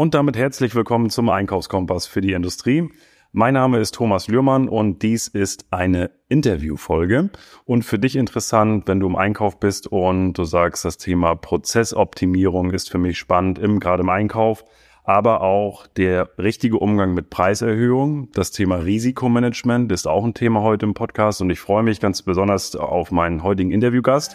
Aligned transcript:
Und 0.00 0.14
damit 0.14 0.34
herzlich 0.34 0.74
willkommen 0.74 1.10
zum 1.10 1.28
Einkaufskompass 1.28 2.06
für 2.06 2.22
die 2.22 2.32
Industrie. 2.32 2.88
Mein 3.32 3.52
Name 3.52 3.80
ist 3.80 3.94
Thomas 3.94 4.28
Lührmann 4.28 4.66
und 4.66 5.02
dies 5.02 5.28
ist 5.28 5.66
eine 5.70 6.10
Interviewfolge. 6.30 7.28
Und 7.66 7.84
für 7.84 7.98
dich 7.98 8.16
interessant, 8.16 8.88
wenn 8.88 8.98
du 8.98 9.06
im 9.08 9.14
Einkauf 9.14 9.60
bist 9.60 9.88
und 9.88 10.32
du 10.32 10.44
sagst, 10.44 10.86
das 10.86 10.96
Thema 10.96 11.34
Prozessoptimierung 11.34 12.70
ist 12.70 12.90
für 12.90 12.96
mich 12.96 13.18
spannend, 13.18 13.58
im, 13.58 13.78
gerade 13.78 14.02
im 14.02 14.08
Einkauf, 14.08 14.64
aber 15.04 15.42
auch 15.42 15.86
der 15.86 16.30
richtige 16.38 16.78
Umgang 16.78 17.12
mit 17.12 17.28
Preiserhöhung. 17.28 18.30
Das 18.32 18.52
Thema 18.52 18.76
Risikomanagement 18.76 19.92
ist 19.92 20.08
auch 20.08 20.24
ein 20.24 20.32
Thema 20.32 20.62
heute 20.62 20.86
im 20.86 20.94
Podcast 20.94 21.42
und 21.42 21.50
ich 21.50 21.60
freue 21.60 21.82
mich 21.82 22.00
ganz 22.00 22.22
besonders 22.22 22.74
auf 22.74 23.10
meinen 23.10 23.42
heutigen 23.42 23.70
Interviewgast. 23.70 24.34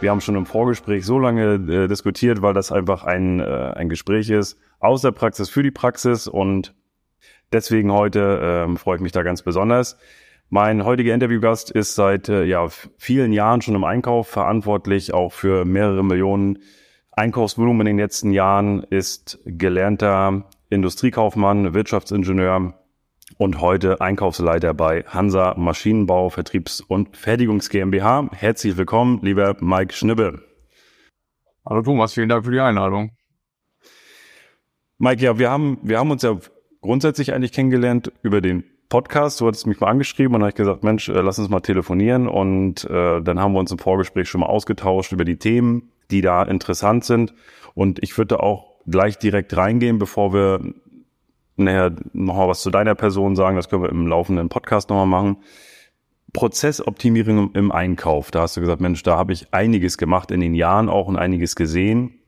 Wir 0.00 0.10
haben 0.10 0.20
schon 0.20 0.36
im 0.36 0.44
Vorgespräch 0.44 1.06
so 1.06 1.18
lange 1.18 1.54
äh, 1.54 1.88
diskutiert, 1.88 2.42
weil 2.42 2.52
das 2.52 2.70
einfach 2.70 3.04
ein, 3.04 3.40
äh, 3.40 3.72
ein 3.74 3.88
Gespräch 3.88 4.28
ist 4.28 4.58
aus 4.78 5.00
der 5.00 5.12
Praxis 5.12 5.48
für 5.48 5.62
die 5.62 5.70
Praxis 5.70 6.28
und 6.28 6.74
deswegen 7.50 7.90
heute 7.90 8.66
äh, 8.68 8.76
freue 8.76 8.96
ich 8.96 9.02
mich 9.02 9.12
da 9.12 9.22
ganz 9.22 9.40
besonders. 9.40 9.96
Mein 10.50 10.84
heutiger 10.84 11.14
Interviewgast 11.14 11.70
ist 11.70 11.94
seit 11.94 12.28
äh, 12.28 12.44
ja, 12.44 12.68
vielen 12.98 13.32
Jahren 13.32 13.62
schon 13.62 13.74
im 13.74 13.84
Einkauf 13.84 14.28
verantwortlich, 14.28 15.14
auch 15.14 15.32
für 15.32 15.64
mehrere 15.64 16.04
Millionen 16.04 16.58
Einkaufsvolumen 17.12 17.86
in 17.86 17.96
den 17.96 18.04
letzten 18.04 18.32
Jahren, 18.32 18.82
ist 18.82 19.38
gelernter 19.46 20.44
Industriekaufmann, 20.68 21.72
Wirtschaftsingenieur, 21.72 22.74
und 23.38 23.60
heute 23.60 24.00
Einkaufsleiter 24.00 24.74
bei 24.74 25.02
Hansa 25.04 25.54
Maschinenbau, 25.56 26.30
Vertriebs- 26.30 26.80
und 26.80 27.16
Fertigungs 27.16 27.68
GmbH. 27.68 28.30
Herzlich 28.32 28.76
willkommen, 28.76 29.20
lieber 29.22 29.56
Mike 29.60 29.92
Schnibbe. 29.92 30.42
Hallo 31.68 31.82
Thomas, 31.82 32.14
vielen 32.14 32.28
Dank 32.28 32.44
für 32.44 32.50
die 32.50 32.60
Einladung. 32.60 33.10
Mike, 34.98 35.22
ja, 35.22 35.38
wir 35.38 35.50
haben, 35.50 35.78
wir 35.82 35.98
haben 35.98 36.10
uns 36.10 36.22
ja 36.22 36.38
grundsätzlich 36.80 37.34
eigentlich 37.34 37.52
kennengelernt 37.52 38.12
über 38.22 38.40
den 38.40 38.64
Podcast. 38.88 39.40
Du 39.40 39.46
hattest 39.46 39.66
mich 39.66 39.80
mal 39.80 39.88
angeschrieben 39.88 40.34
und 40.34 40.40
habe 40.42 40.50
ich 40.50 40.54
gesagt, 40.54 40.84
Mensch, 40.84 41.08
äh, 41.08 41.20
lass 41.20 41.38
uns 41.38 41.50
mal 41.50 41.60
telefonieren. 41.60 42.28
Und 42.28 42.84
äh, 42.84 43.20
dann 43.20 43.40
haben 43.40 43.52
wir 43.52 43.58
uns 43.60 43.72
im 43.72 43.78
Vorgespräch 43.78 44.28
schon 44.28 44.40
mal 44.40 44.46
ausgetauscht 44.46 45.12
über 45.12 45.24
die 45.24 45.36
Themen, 45.36 45.90
die 46.10 46.22
da 46.22 46.42
interessant 46.44 47.04
sind. 47.04 47.34
Und 47.74 48.02
ich 48.02 48.16
würde 48.16 48.40
auch 48.40 48.76
gleich 48.86 49.18
direkt 49.18 49.56
reingehen, 49.56 49.98
bevor 49.98 50.32
wir 50.32 50.60
nachher 51.56 51.92
nochmal 52.12 52.48
was 52.48 52.62
zu 52.62 52.70
deiner 52.70 52.94
Person 52.94 53.36
sagen, 53.36 53.56
das 53.56 53.68
können 53.68 53.82
wir 53.82 53.90
im 53.90 54.06
laufenden 54.06 54.48
Podcast 54.48 54.90
nochmal 54.90 55.06
machen. 55.06 55.38
Prozessoptimierung 56.32 57.52
im 57.54 57.72
Einkauf, 57.72 58.30
da 58.30 58.42
hast 58.42 58.56
du 58.56 58.60
gesagt, 58.60 58.80
Mensch, 58.80 59.02
da 59.02 59.16
habe 59.16 59.32
ich 59.32 59.54
einiges 59.54 59.96
gemacht 59.96 60.30
in 60.30 60.40
den 60.40 60.54
Jahren 60.54 60.88
auch 60.88 61.08
und 61.08 61.16
einiges 61.16 61.56
gesehen. 61.56 62.20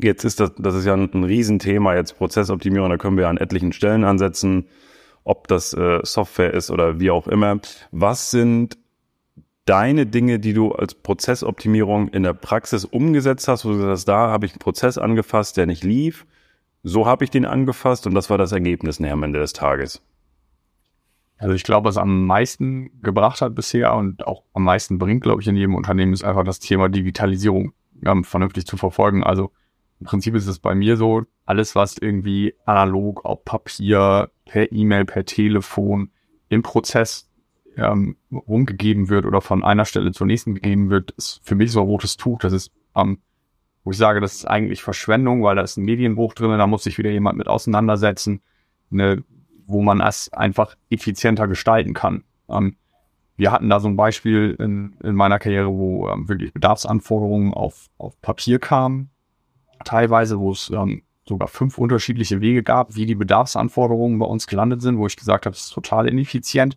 Jetzt 0.00 0.24
ist 0.24 0.40
das, 0.40 0.52
das 0.58 0.74
ist 0.74 0.84
ja 0.84 0.94
ein, 0.94 1.24
Riesenthema, 1.24 1.94
jetzt 1.94 2.18
Prozessoptimierung, 2.18 2.90
da 2.90 2.96
können 2.96 3.16
wir 3.16 3.28
an 3.28 3.36
etlichen 3.36 3.72
Stellen 3.72 4.04
ansetzen, 4.04 4.66
ob 5.22 5.48
das 5.48 5.72
äh, 5.74 6.00
Software 6.02 6.54
ist 6.54 6.70
oder 6.70 6.98
wie 6.98 7.10
auch 7.10 7.28
immer. 7.28 7.60
Was 7.92 8.30
sind 8.30 8.78
deine 9.64 10.06
Dinge, 10.06 10.38
die 10.38 10.52
du 10.52 10.72
als 10.72 10.94
Prozessoptimierung 10.94 12.08
in 12.08 12.24
der 12.24 12.34
Praxis 12.34 12.84
umgesetzt 12.84 13.48
hast, 13.48 13.64
wo 13.64 13.70
du 13.70 13.80
sagst, 13.80 14.08
da 14.08 14.28
habe 14.28 14.46
ich 14.46 14.52
einen 14.52 14.60
Prozess 14.60 14.98
angefasst, 14.98 15.56
der 15.56 15.66
nicht 15.66 15.84
lief 15.84 16.26
so 16.88 17.04
habe 17.04 17.24
ich 17.24 17.30
den 17.30 17.44
angefasst 17.44 18.06
und 18.06 18.14
das 18.14 18.30
war 18.30 18.38
das 18.38 18.52
Ergebnis 18.52 19.00
am 19.00 19.22
Ende 19.24 19.40
des 19.40 19.52
Tages. 19.52 20.02
Also 21.36 21.52
ich 21.52 21.64
glaube, 21.64 21.88
was 21.88 21.96
am 21.96 22.26
meisten 22.26 23.02
gebracht 23.02 23.40
hat 23.40 23.56
bisher 23.56 23.92
und 23.94 24.24
auch 24.24 24.44
am 24.54 24.62
meisten 24.62 24.96
bringt, 24.96 25.24
glaube 25.24 25.42
ich, 25.42 25.48
in 25.48 25.56
jedem 25.56 25.74
Unternehmen, 25.74 26.12
ist 26.12 26.22
einfach 26.22 26.44
das 26.44 26.60
Thema 26.60 26.88
Digitalisierung 26.88 27.72
ähm, 28.04 28.22
vernünftig 28.22 28.66
zu 28.66 28.76
verfolgen. 28.76 29.24
Also 29.24 29.50
im 29.98 30.06
Prinzip 30.06 30.36
ist 30.36 30.46
es 30.46 30.60
bei 30.60 30.76
mir 30.76 30.96
so, 30.96 31.24
alles, 31.44 31.74
was 31.74 31.98
irgendwie 31.98 32.54
analog 32.66 33.24
auf 33.24 33.44
Papier, 33.44 34.30
per 34.44 34.70
E-Mail, 34.70 35.06
per 35.06 35.24
Telefon 35.24 36.12
im 36.48 36.62
Prozess 36.62 37.28
ähm, 37.76 38.16
rumgegeben 38.30 39.08
wird 39.08 39.26
oder 39.26 39.40
von 39.40 39.64
einer 39.64 39.86
Stelle 39.86 40.12
zur 40.12 40.28
nächsten 40.28 40.54
gegeben 40.54 40.88
wird, 40.90 41.10
ist 41.12 41.40
für 41.42 41.56
mich 41.56 41.72
so 41.72 41.80
ein 41.80 41.86
rotes 41.86 42.16
Tuch. 42.16 42.38
Das 42.38 42.52
ist 42.52 42.70
ähm, 42.94 43.18
wo 43.86 43.92
ich 43.92 43.98
sage, 43.98 44.20
das 44.20 44.34
ist 44.34 44.46
eigentlich 44.46 44.82
Verschwendung, 44.82 45.44
weil 45.44 45.54
da 45.54 45.62
ist 45.62 45.76
ein 45.76 45.84
Medienbruch 45.84 46.34
drin, 46.34 46.58
da 46.58 46.66
muss 46.66 46.82
sich 46.82 46.98
wieder 46.98 47.10
jemand 47.10 47.38
mit 47.38 47.46
auseinandersetzen, 47.46 48.42
ne, 48.90 49.22
wo 49.64 49.80
man 49.80 50.00
es 50.00 50.32
einfach 50.32 50.74
effizienter 50.90 51.46
gestalten 51.46 51.94
kann. 51.94 52.24
Ähm, 52.48 52.74
wir 53.36 53.52
hatten 53.52 53.70
da 53.70 53.78
so 53.78 53.86
ein 53.86 53.94
Beispiel 53.94 54.56
in, 54.58 54.96
in 55.04 55.14
meiner 55.14 55.38
Karriere, 55.38 55.68
wo 55.68 56.08
ähm, 56.08 56.28
wirklich 56.28 56.52
Bedarfsanforderungen 56.52 57.54
auf, 57.54 57.86
auf 57.96 58.20
Papier 58.22 58.58
kamen, 58.58 59.10
teilweise, 59.84 60.40
wo 60.40 60.50
es 60.50 60.68
ähm, 60.70 61.02
sogar 61.24 61.46
fünf 61.46 61.78
unterschiedliche 61.78 62.40
Wege 62.40 62.64
gab, 62.64 62.96
wie 62.96 63.06
die 63.06 63.14
Bedarfsanforderungen 63.14 64.18
bei 64.18 64.26
uns 64.26 64.48
gelandet 64.48 64.82
sind, 64.82 64.98
wo 64.98 65.06
ich 65.06 65.16
gesagt 65.16 65.46
habe, 65.46 65.54
das 65.54 65.66
ist 65.66 65.72
total 65.72 66.08
ineffizient. 66.08 66.76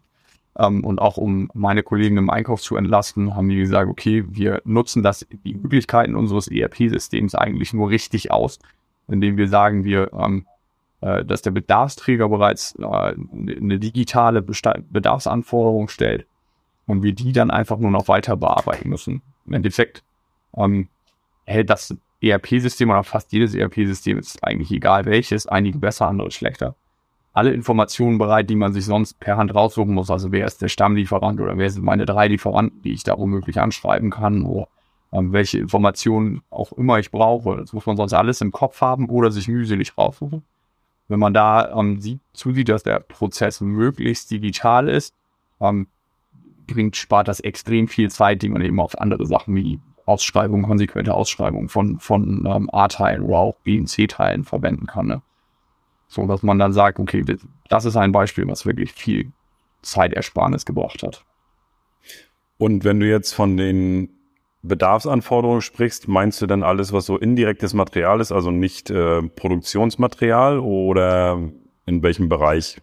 Ähm, 0.57 0.83
und 0.83 0.99
auch 0.99 1.17
um 1.17 1.49
meine 1.53 1.83
Kollegen 1.83 2.17
im 2.17 2.29
Einkauf 2.29 2.61
zu 2.61 2.75
entlasten, 2.75 3.35
haben 3.35 3.49
die 3.49 3.57
gesagt, 3.57 3.89
okay, 3.89 4.23
wir 4.27 4.61
nutzen 4.65 5.03
das, 5.03 5.25
die 5.45 5.53
Möglichkeiten 5.53 6.15
unseres 6.15 6.47
ERP-Systems 6.47 7.35
eigentlich 7.35 7.73
nur 7.73 7.89
richtig 7.89 8.31
aus, 8.31 8.59
indem 9.07 9.38
wir 9.38 9.47
sagen, 9.47 9.83
wir, 9.83 10.11
ähm, 10.13 10.45
äh, 11.01 11.23
dass 11.23 11.41
der 11.41 11.51
Bedarfsträger 11.51 12.29
bereits 12.29 12.75
äh, 12.79 12.85
eine 12.85 13.79
digitale 13.79 14.41
Besta 14.41 14.75
Bedarfsanforderung 14.89 15.88
stellt 15.88 16.25
und 16.88 17.03
wir 17.03 17.13
die 17.13 17.31
dann 17.31 17.51
einfach 17.51 17.77
nur 17.77 17.91
noch 17.91 18.07
weiter 18.07 18.35
bearbeiten 18.35 18.89
müssen. 18.89 19.21
Im 19.45 19.53
Endeffekt 19.53 20.03
ähm, 20.57 20.89
hält 21.45 21.69
das 21.69 21.95
ERP-System 22.21 22.89
oder 22.89 23.03
fast 23.03 23.31
jedes 23.31 23.55
ERP-System 23.55 24.17
ist 24.17 24.43
eigentlich 24.43 24.71
egal 24.71 25.05
welches, 25.05 25.47
einige 25.47 25.77
besser, 25.77 26.07
andere 26.07 26.31
schlechter 26.31 26.75
alle 27.39 27.53
Informationen 27.53 28.17
bereit, 28.17 28.50
die 28.50 28.57
man 28.57 28.73
sich 28.73 28.83
sonst 28.83 29.17
per 29.19 29.38
Hand 29.38 29.55
raussuchen 29.55 29.94
muss. 29.94 30.11
Also 30.11 30.33
wer 30.33 30.45
ist 30.45 30.61
der 30.61 30.67
Stammlieferant 30.67 31.39
oder 31.39 31.57
wer 31.57 31.69
sind 31.69 31.85
meine 31.85 32.05
drei 32.05 32.27
Lieferanten, 32.27 32.81
die 32.81 32.91
ich 32.91 33.03
da 33.03 33.17
womöglich 33.17 33.61
anschreiben 33.61 34.09
kann 34.09 34.44
oder 34.44 34.67
ähm, 35.13 35.31
welche 35.31 35.57
Informationen 35.57 36.41
auch 36.50 36.73
immer 36.73 37.00
ich 37.00 37.11
brauche. 37.11 37.55
Das 37.55 37.72
muss 37.72 37.85
man 37.85 37.95
sonst 37.95 38.13
alles 38.13 38.41
im 38.41 38.51
Kopf 38.51 38.81
haben 38.81 39.09
oder 39.09 39.31
sich 39.31 39.47
mühselig 39.47 39.97
raussuchen. 39.97 40.44
Wenn 41.07 41.19
man 41.19 41.33
da 41.33 41.79
ähm, 41.79 42.01
sieht, 42.01 42.19
zusieht, 42.33 42.67
dass 42.67 42.83
der 42.83 43.00
Prozess 43.00 43.61
möglichst 43.61 44.29
digital 44.31 44.89
ist, 44.89 45.16
ähm, 45.61 45.88
bringt, 46.67 46.97
spart 46.97 47.29
das 47.29 47.39
extrem 47.39 47.88
viel 47.88 48.11
Zeit, 48.11 48.41
die 48.41 48.50
man 48.50 48.61
eben 48.61 48.81
auf 48.81 49.00
andere 49.00 49.25
Sachen 49.25 49.56
wie 49.56 49.79
Ausschreibungen, 50.06 50.66
konsequente 50.66 51.13
Ausschreibungen 51.13 51.69
von, 51.69 52.00
von 52.00 52.45
ähm, 52.45 52.69
A-Teilen 52.73 53.23
oder 53.23 53.38
auch 53.38 53.56
B- 53.63 53.79
und 53.79 53.88
C-Teilen 53.88 54.44
verwenden 54.44 54.88
kann. 54.88 55.07
Ne? 55.07 55.21
So, 56.09 56.25
dass 56.25 56.43
man 56.43 56.57
dann 56.59 56.73
sagt, 56.73 56.99
okay, 56.99 57.23
das 57.69 57.85
ist 57.85 57.95
ein 57.95 58.11
Beispiel, 58.11 58.47
was 58.47 58.65
wirklich 58.65 58.91
viel 58.91 59.31
Zeitersparnis 59.83 60.65
gebracht 60.65 61.03
hat. 61.03 61.23
Und 62.57 62.83
wenn 62.83 62.99
du 62.99 63.07
jetzt 63.07 63.33
von 63.33 63.55
den 63.55 64.09
Bedarfsanforderungen 64.63 65.61
sprichst, 65.61 66.07
meinst 66.07 66.41
du 66.41 66.47
dann 66.47 66.63
alles, 66.63 66.91
was 66.91 67.05
so 67.05 67.17
indirektes 67.17 67.73
Material 67.73 68.19
ist, 68.19 68.31
also 68.31 68.51
nicht 68.51 68.89
äh, 68.89 69.21
Produktionsmaterial 69.21 70.59
oder 70.59 71.39
in 71.85 72.03
welchem 72.03 72.27
Bereich 72.27 72.81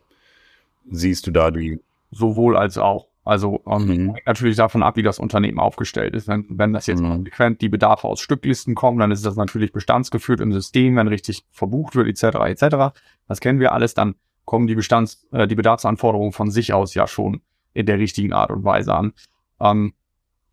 siehst 0.88 1.26
du 1.26 1.32
da 1.32 1.50
die? 1.50 1.80
Sowohl 2.12 2.56
als 2.56 2.78
auch. 2.78 3.08
Also 3.26 3.60
ähm, 3.66 3.86
mhm. 3.86 4.16
natürlich 4.24 4.56
davon 4.56 4.84
ab, 4.84 4.94
wie 4.94 5.02
das 5.02 5.18
Unternehmen 5.18 5.58
aufgestellt 5.58 6.14
ist. 6.14 6.28
Wenn, 6.28 6.46
wenn 6.48 6.72
das 6.72 6.86
jetzt 6.86 7.02
mhm. 7.02 7.08
konsequent 7.08 7.60
die 7.60 7.68
Bedarfe 7.68 8.06
aus 8.06 8.20
Stücklisten 8.20 8.76
kommen, 8.76 9.00
dann 9.00 9.10
ist 9.10 9.26
das 9.26 9.34
natürlich 9.34 9.72
bestandsgeführt 9.72 10.40
im 10.40 10.52
System, 10.52 10.94
wenn 10.94 11.08
richtig 11.08 11.44
verbucht 11.50 11.96
wird, 11.96 12.06
etc. 12.06 12.36
etc. 12.46 12.96
Das 13.26 13.40
kennen 13.40 13.58
wir 13.58 13.72
alles, 13.72 13.94
dann 13.94 14.14
kommen 14.44 14.68
die 14.68 14.76
Bestands, 14.76 15.26
äh, 15.32 15.48
die 15.48 15.56
Bedarfsanforderungen 15.56 16.30
von 16.30 16.52
sich 16.52 16.72
aus 16.72 16.94
ja 16.94 17.08
schon 17.08 17.40
in 17.74 17.86
der 17.86 17.98
richtigen 17.98 18.32
Art 18.32 18.52
und 18.52 18.62
Weise 18.62 18.94
an. 18.94 19.12
Ähm, 19.58 19.94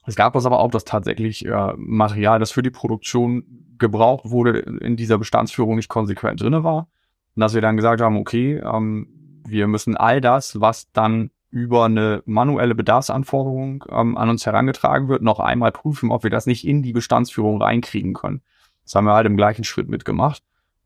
es 0.07 0.15
gab 0.15 0.35
es 0.35 0.47
aber 0.47 0.59
auch, 0.59 0.71
dass 0.71 0.83
tatsächlich 0.83 1.45
äh, 1.45 1.73
Material, 1.77 2.39
das 2.39 2.51
für 2.51 2.63
die 2.63 2.71
Produktion 2.71 3.75
gebraucht 3.77 4.31
wurde, 4.31 4.57
in 4.57 4.95
dieser 4.95 5.19
Bestandsführung 5.19 5.75
nicht 5.75 5.89
konsequent 5.89 6.41
drinne 6.41 6.63
war. 6.63 6.87
Und 7.35 7.41
dass 7.41 7.53
wir 7.53 7.61
dann 7.61 7.77
gesagt 7.77 8.01
haben, 8.01 8.17
okay, 8.17 8.55
ähm, 8.55 9.41
wir 9.45 9.67
müssen 9.67 9.95
all 9.95 10.21
das, 10.21 10.59
was 10.59 10.91
dann 10.91 11.29
über 11.53 11.85
eine 11.85 12.23
manuelle 12.25 12.73
Bedarfsanforderung 12.73 13.85
ähm, 13.87 14.17
an 14.17 14.29
uns 14.29 14.43
herangetragen 14.43 15.07
wird, 15.07 15.21
noch 15.21 15.39
einmal 15.39 15.71
prüfen, 15.71 16.09
ob 16.09 16.23
wir 16.23 16.31
das 16.31 16.47
nicht 16.47 16.65
in 16.65 16.81
die 16.81 16.93
Bestandsführung 16.93 17.61
reinkriegen 17.61 18.15
können. 18.15 18.41
Das 18.83 18.95
haben 18.95 19.05
wir 19.05 19.13
halt 19.13 19.27
im 19.27 19.37
gleichen 19.37 19.63
Schritt 19.63 19.87
mitgemacht. 19.87 20.41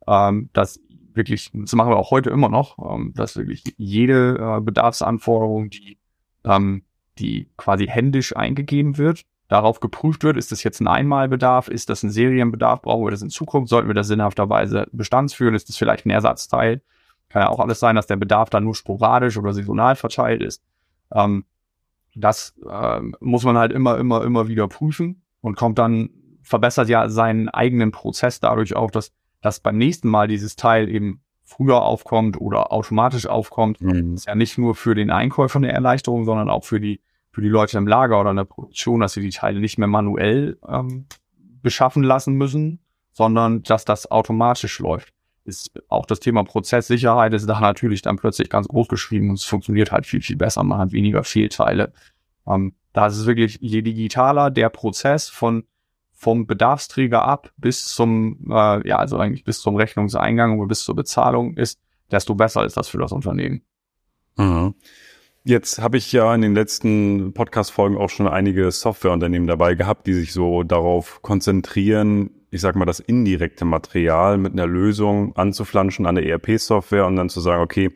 Ähm, 0.06 0.50
dass 0.52 0.78
wirklich, 1.14 1.50
das 1.54 1.74
machen 1.74 1.90
wir 1.90 1.96
auch 1.96 2.10
heute 2.10 2.28
immer 2.28 2.50
noch, 2.50 2.76
ähm, 2.78 3.14
dass 3.16 3.36
wirklich 3.36 3.64
jede 3.78 4.36
äh, 4.58 4.60
Bedarfsanforderung, 4.60 5.70
die, 5.70 5.96
ähm, 6.44 6.82
die 7.18 7.48
quasi 7.56 7.86
händisch 7.86 8.36
eingegeben 8.36 8.98
wird, 8.98 9.22
darauf 9.48 9.80
geprüft 9.80 10.22
wird, 10.22 10.36
ist 10.36 10.52
das 10.52 10.62
jetzt 10.64 10.80
ein 10.80 10.86
Einmalbedarf, 10.86 11.68
ist 11.68 11.88
das 11.88 12.02
ein 12.02 12.10
Serienbedarf, 12.10 12.82
brauchen 12.82 13.06
wir 13.06 13.10
das 13.10 13.22
in 13.22 13.30
Zukunft, 13.30 13.70
sollten 13.70 13.88
wir 13.88 13.94
das 13.94 14.08
sinnhafterweise 14.08 14.86
bestandsführen, 14.92 15.54
ist 15.54 15.70
das 15.70 15.78
vielleicht 15.78 16.04
ein 16.04 16.10
Ersatzteil, 16.10 16.82
kann 17.28 17.42
ja 17.42 17.48
auch 17.48 17.60
alles 17.60 17.80
sein, 17.80 17.96
dass 17.96 18.06
der 18.06 18.16
Bedarf 18.16 18.50
dann 18.50 18.64
nur 18.64 18.74
sporadisch 18.74 19.36
oder 19.36 19.52
saisonal 19.52 19.96
verteilt 19.96 20.42
ist. 20.42 20.62
Ähm, 21.12 21.44
das 22.14 22.54
ähm, 22.68 23.14
muss 23.20 23.44
man 23.44 23.56
halt 23.58 23.72
immer, 23.72 23.98
immer, 23.98 24.24
immer 24.24 24.48
wieder 24.48 24.68
prüfen. 24.68 25.22
und 25.40 25.56
kommt 25.56 25.78
dann, 25.78 26.10
verbessert 26.42 26.88
ja 26.88 27.08
seinen 27.08 27.48
eigenen 27.48 27.92
Prozess 27.92 28.40
dadurch 28.40 28.74
auch, 28.74 28.90
dass, 28.90 29.12
dass 29.42 29.60
beim 29.60 29.76
nächsten 29.76 30.08
Mal 30.08 30.28
dieses 30.28 30.56
Teil 30.56 30.88
eben 30.88 31.20
früher 31.44 31.82
aufkommt 31.82 32.40
oder 32.40 32.72
automatisch 32.72 33.26
aufkommt. 33.26 33.80
Mhm. 33.80 34.14
ist 34.14 34.26
ja 34.26 34.34
nicht 34.34 34.58
nur 34.58 34.74
für 34.74 34.94
den 34.94 35.10
Einkäufer 35.10 35.58
eine 35.58 35.72
Erleichterung, 35.72 36.24
sondern 36.24 36.50
auch 36.50 36.64
für 36.64 36.80
die, 36.80 37.00
für 37.30 37.40
die 37.40 37.48
Leute 37.48 37.78
im 37.78 37.86
Lager 37.86 38.20
oder 38.20 38.30
in 38.30 38.36
der 38.36 38.44
Produktion, 38.44 39.00
dass 39.00 39.12
sie 39.12 39.22
die 39.22 39.30
Teile 39.30 39.60
nicht 39.60 39.78
mehr 39.78 39.88
manuell 39.88 40.58
ähm, 40.66 41.06
beschaffen 41.62 42.02
lassen 42.02 42.34
müssen, 42.34 42.80
sondern 43.12 43.62
dass 43.62 43.84
das 43.84 44.10
automatisch 44.10 44.78
läuft. 44.78 45.12
Ist 45.48 45.72
auch 45.88 46.04
das 46.04 46.20
Thema 46.20 46.44
Prozesssicherheit 46.44 47.32
ist 47.32 47.48
da 47.48 47.58
natürlich 47.58 48.02
dann 48.02 48.16
plötzlich 48.16 48.50
ganz 48.50 48.68
groß 48.68 48.88
geschrieben 48.88 49.30
und 49.30 49.36
es 49.36 49.44
funktioniert 49.44 49.90
halt 49.90 50.06
viel, 50.06 50.20
viel 50.20 50.36
besser. 50.36 50.62
Man 50.62 50.78
hat 50.78 50.92
weniger 50.92 51.24
Fehlteile. 51.24 51.92
Ähm, 52.46 52.74
da 52.92 53.06
ist 53.06 53.16
es 53.16 53.26
wirklich, 53.26 53.58
je 53.60 53.82
digitaler 53.82 54.50
der 54.50 54.68
Prozess 54.68 55.28
von 55.28 55.64
vom 56.12 56.48
Bedarfsträger 56.48 57.22
ab 57.22 57.52
bis 57.56 57.86
zum, 57.86 58.50
äh, 58.50 58.88
ja, 58.88 58.96
also 58.96 59.18
eigentlich 59.18 59.44
bis 59.44 59.60
zum 59.60 59.76
Rechnungseingang 59.76 60.58
oder 60.58 60.66
bis 60.66 60.80
zur 60.80 60.96
Bezahlung 60.96 61.56
ist, 61.56 61.78
desto 62.10 62.34
besser 62.34 62.64
ist 62.64 62.76
das 62.76 62.88
für 62.88 62.98
das 62.98 63.12
Unternehmen. 63.12 63.62
Mhm. 64.36 64.74
Jetzt 65.44 65.80
habe 65.80 65.96
ich 65.96 66.12
ja 66.12 66.34
in 66.34 66.42
den 66.42 66.54
letzten 66.54 67.32
Podcast-Folgen 67.32 67.96
auch 67.96 68.10
schon 68.10 68.26
einige 68.26 68.70
Softwareunternehmen 68.70 69.46
dabei 69.46 69.76
gehabt, 69.76 70.06
die 70.06 70.12
sich 70.12 70.32
so 70.32 70.64
darauf 70.64 71.22
konzentrieren, 71.22 72.30
ich 72.50 72.60
sag 72.60 72.76
mal, 72.76 72.84
das 72.84 73.00
indirekte 73.00 73.64
Material 73.64 74.38
mit 74.38 74.52
einer 74.52 74.66
Lösung 74.66 75.36
anzuflanschen 75.36 76.06
an 76.06 76.14
der 76.14 76.26
ERP-Software 76.26 77.06
und 77.06 77.16
dann 77.16 77.28
zu 77.28 77.40
sagen, 77.40 77.62
okay, 77.62 77.90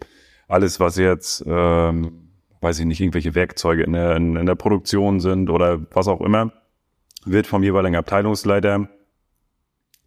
alles, 0.48 0.80
was 0.80 0.96
jetzt, 0.96 1.44
ähm, 1.46 2.28
weiß 2.60 2.78
ich 2.80 2.86
nicht, 2.86 3.00
irgendwelche 3.00 3.34
Werkzeuge 3.34 3.82
in 3.82 3.92
der, 3.94 4.16
in, 4.16 4.36
in 4.36 4.46
der 4.46 4.54
Produktion 4.54 5.20
sind 5.20 5.48
oder 5.48 5.80
was 5.92 6.08
auch 6.08 6.20
immer, 6.20 6.52
wird 7.24 7.46
vom 7.46 7.62
jeweiligen 7.62 7.96
Abteilungsleiter 7.96 8.88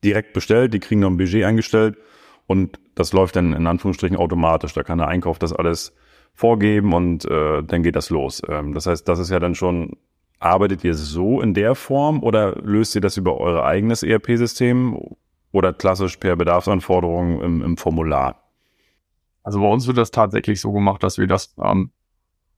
direkt 0.04 0.34
bestellt, 0.34 0.74
die 0.74 0.80
kriegen 0.80 1.02
noch 1.02 1.10
ein 1.10 1.18
Budget 1.18 1.46
eingestellt 1.46 1.98
und 2.46 2.80
das 2.94 3.14
läuft 3.14 3.36
dann 3.36 3.54
in 3.54 3.68
Anführungsstrichen 3.68 4.18
automatisch. 4.18 4.74
Da 4.74 4.84
kann 4.84 5.00
der 5.00 5.08
Einkauf 5.08 5.40
das 5.40 5.52
alles 5.52 5.94
vorgeben 6.34 6.94
und 6.94 7.26
äh, 7.26 7.64
dann 7.64 7.82
geht 7.82 7.96
das 7.96 8.10
los. 8.10 8.42
Ähm, 8.48 8.74
das 8.74 8.86
heißt, 8.86 9.08
das 9.08 9.20
ist 9.20 9.32
ja 9.32 9.40
dann 9.40 9.56
schon, 9.56 9.98
arbeitet 10.40 10.84
ihr 10.84 10.94
so 10.94 11.42
in 11.42 11.54
der 11.54 11.76
Form 11.76 12.24
oder 12.24 12.56
löst 12.62 12.96
ihr 12.96 13.02
das 13.02 13.18
über 13.18 13.38
euer 13.38 13.64
eigenes 13.64 14.04
ERP-System 14.04 15.00
oder 15.52 15.74
klassisch 15.74 16.18
per 16.18 16.36
Bedarfsanforderungen 16.36 17.42
im, 17.42 17.62
im 17.62 17.78
Formular? 17.78 18.44
Also 19.44 19.60
bei 19.60 19.68
uns 19.68 19.88
wird 19.88 19.98
das 19.98 20.12
tatsächlich 20.12 20.60
so 20.60 20.72
gemacht, 20.72 21.04
dass 21.04 21.18
wir 21.18 21.28
das 21.28 21.56
ähm, 21.62 21.92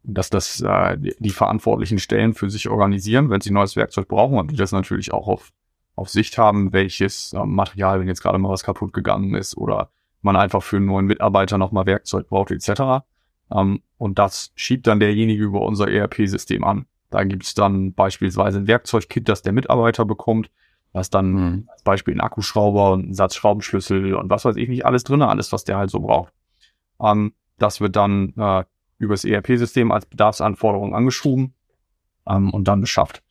dass 0.07 0.29
das 0.29 0.61
äh, 0.61 0.97
die 0.97 1.29
verantwortlichen 1.29 1.99
Stellen 1.99 2.33
für 2.33 2.49
sich 2.49 2.69
organisieren, 2.69 3.29
wenn 3.29 3.41
sie 3.41 3.51
neues 3.51 3.75
Werkzeug 3.75 4.07
brauchen 4.07 4.39
und 4.39 4.51
die 4.51 4.55
das 4.55 4.71
natürlich 4.71 5.11
auch 5.11 5.27
auf, 5.27 5.51
auf 5.95 6.09
Sicht 6.09 6.37
haben, 6.37 6.71
welches 6.71 7.33
äh, 7.33 7.45
Material, 7.45 7.99
wenn 7.99 8.07
jetzt 8.07 8.21
gerade 8.21 8.37
mal 8.37 8.49
was 8.49 8.63
kaputt 8.63 8.93
gegangen 8.93 9.35
ist 9.35 9.57
oder 9.57 9.91
man 10.21 10.37
einfach 10.37 10.63
für 10.63 10.77
einen 10.77 10.85
neuen 10.85 11.05
Mitarbeiter 11.05 11.57
nochmal 11.57 11.85
Werkzeug 11.85 12.29
braucht 12.29 12.51
etc. 12.51 13.03
Ähm, 13.53 13.81
und 13.97 14.17
das 14.17 14.51
schiebt 14.55 14.87
dann 14.87 15.01
derjenige 15.01 15.43
über 15.43 15.61
unser 15.61 15.89
ERP-System 15.89 16.63
an. 16.63 16.85
Da 17.09 17.23
gibt's 17.23 17.53
dann 17.53 17.93
beispielsweise 17.93 18.59
ein 18.59 18.67
Werkzeugkit, 18.67 19.29
das 19.29 19.41
der 19.41 19.53
Mitarbeiter 19.53 20.05
bekommt, 20.05 20.51
was 20.91 21.09
dann 21.09 21.31
mhm. 21.31 21.69
als 21.71 21.83
Beispiel 21.83 22.15
ein 22.15 22.21
Akkuschrauber 22.21 22.91
und 22.93 23.09
ein 23.09 23.13
Satz 23.13 23.35
Schraubenschlüssel 23.35 24.15
und 24.15 24.29
was 24.29 24.45
weiß 24.45 24.55
ich 24.57 24.69
nicht 24.69 24.85
alles 24.85 25.03
drin, 25.03 25.21
alles, 25.21 25.51
was 25.51 25.63
der 25.63 25.77
halt 25.77 25.89
so 25.89 25.99
braucht. 25.99 26.33
Ähm, 27.01 27.33
das 27.57 27.81
wird 27.81 27.95
dann 27.95 28.33
äh, 28.37 28.63
übers 28.97 29.25
ERP-System 29.25 29.91
als 29.91 30.05
Bedarfsanforderung 30.05 30.95
angeschoben 30.95 31.53
ähm, 32.27 32.51
und 32.51 32.67
dann 32.67 32.81
beschafft. 32.81 33.23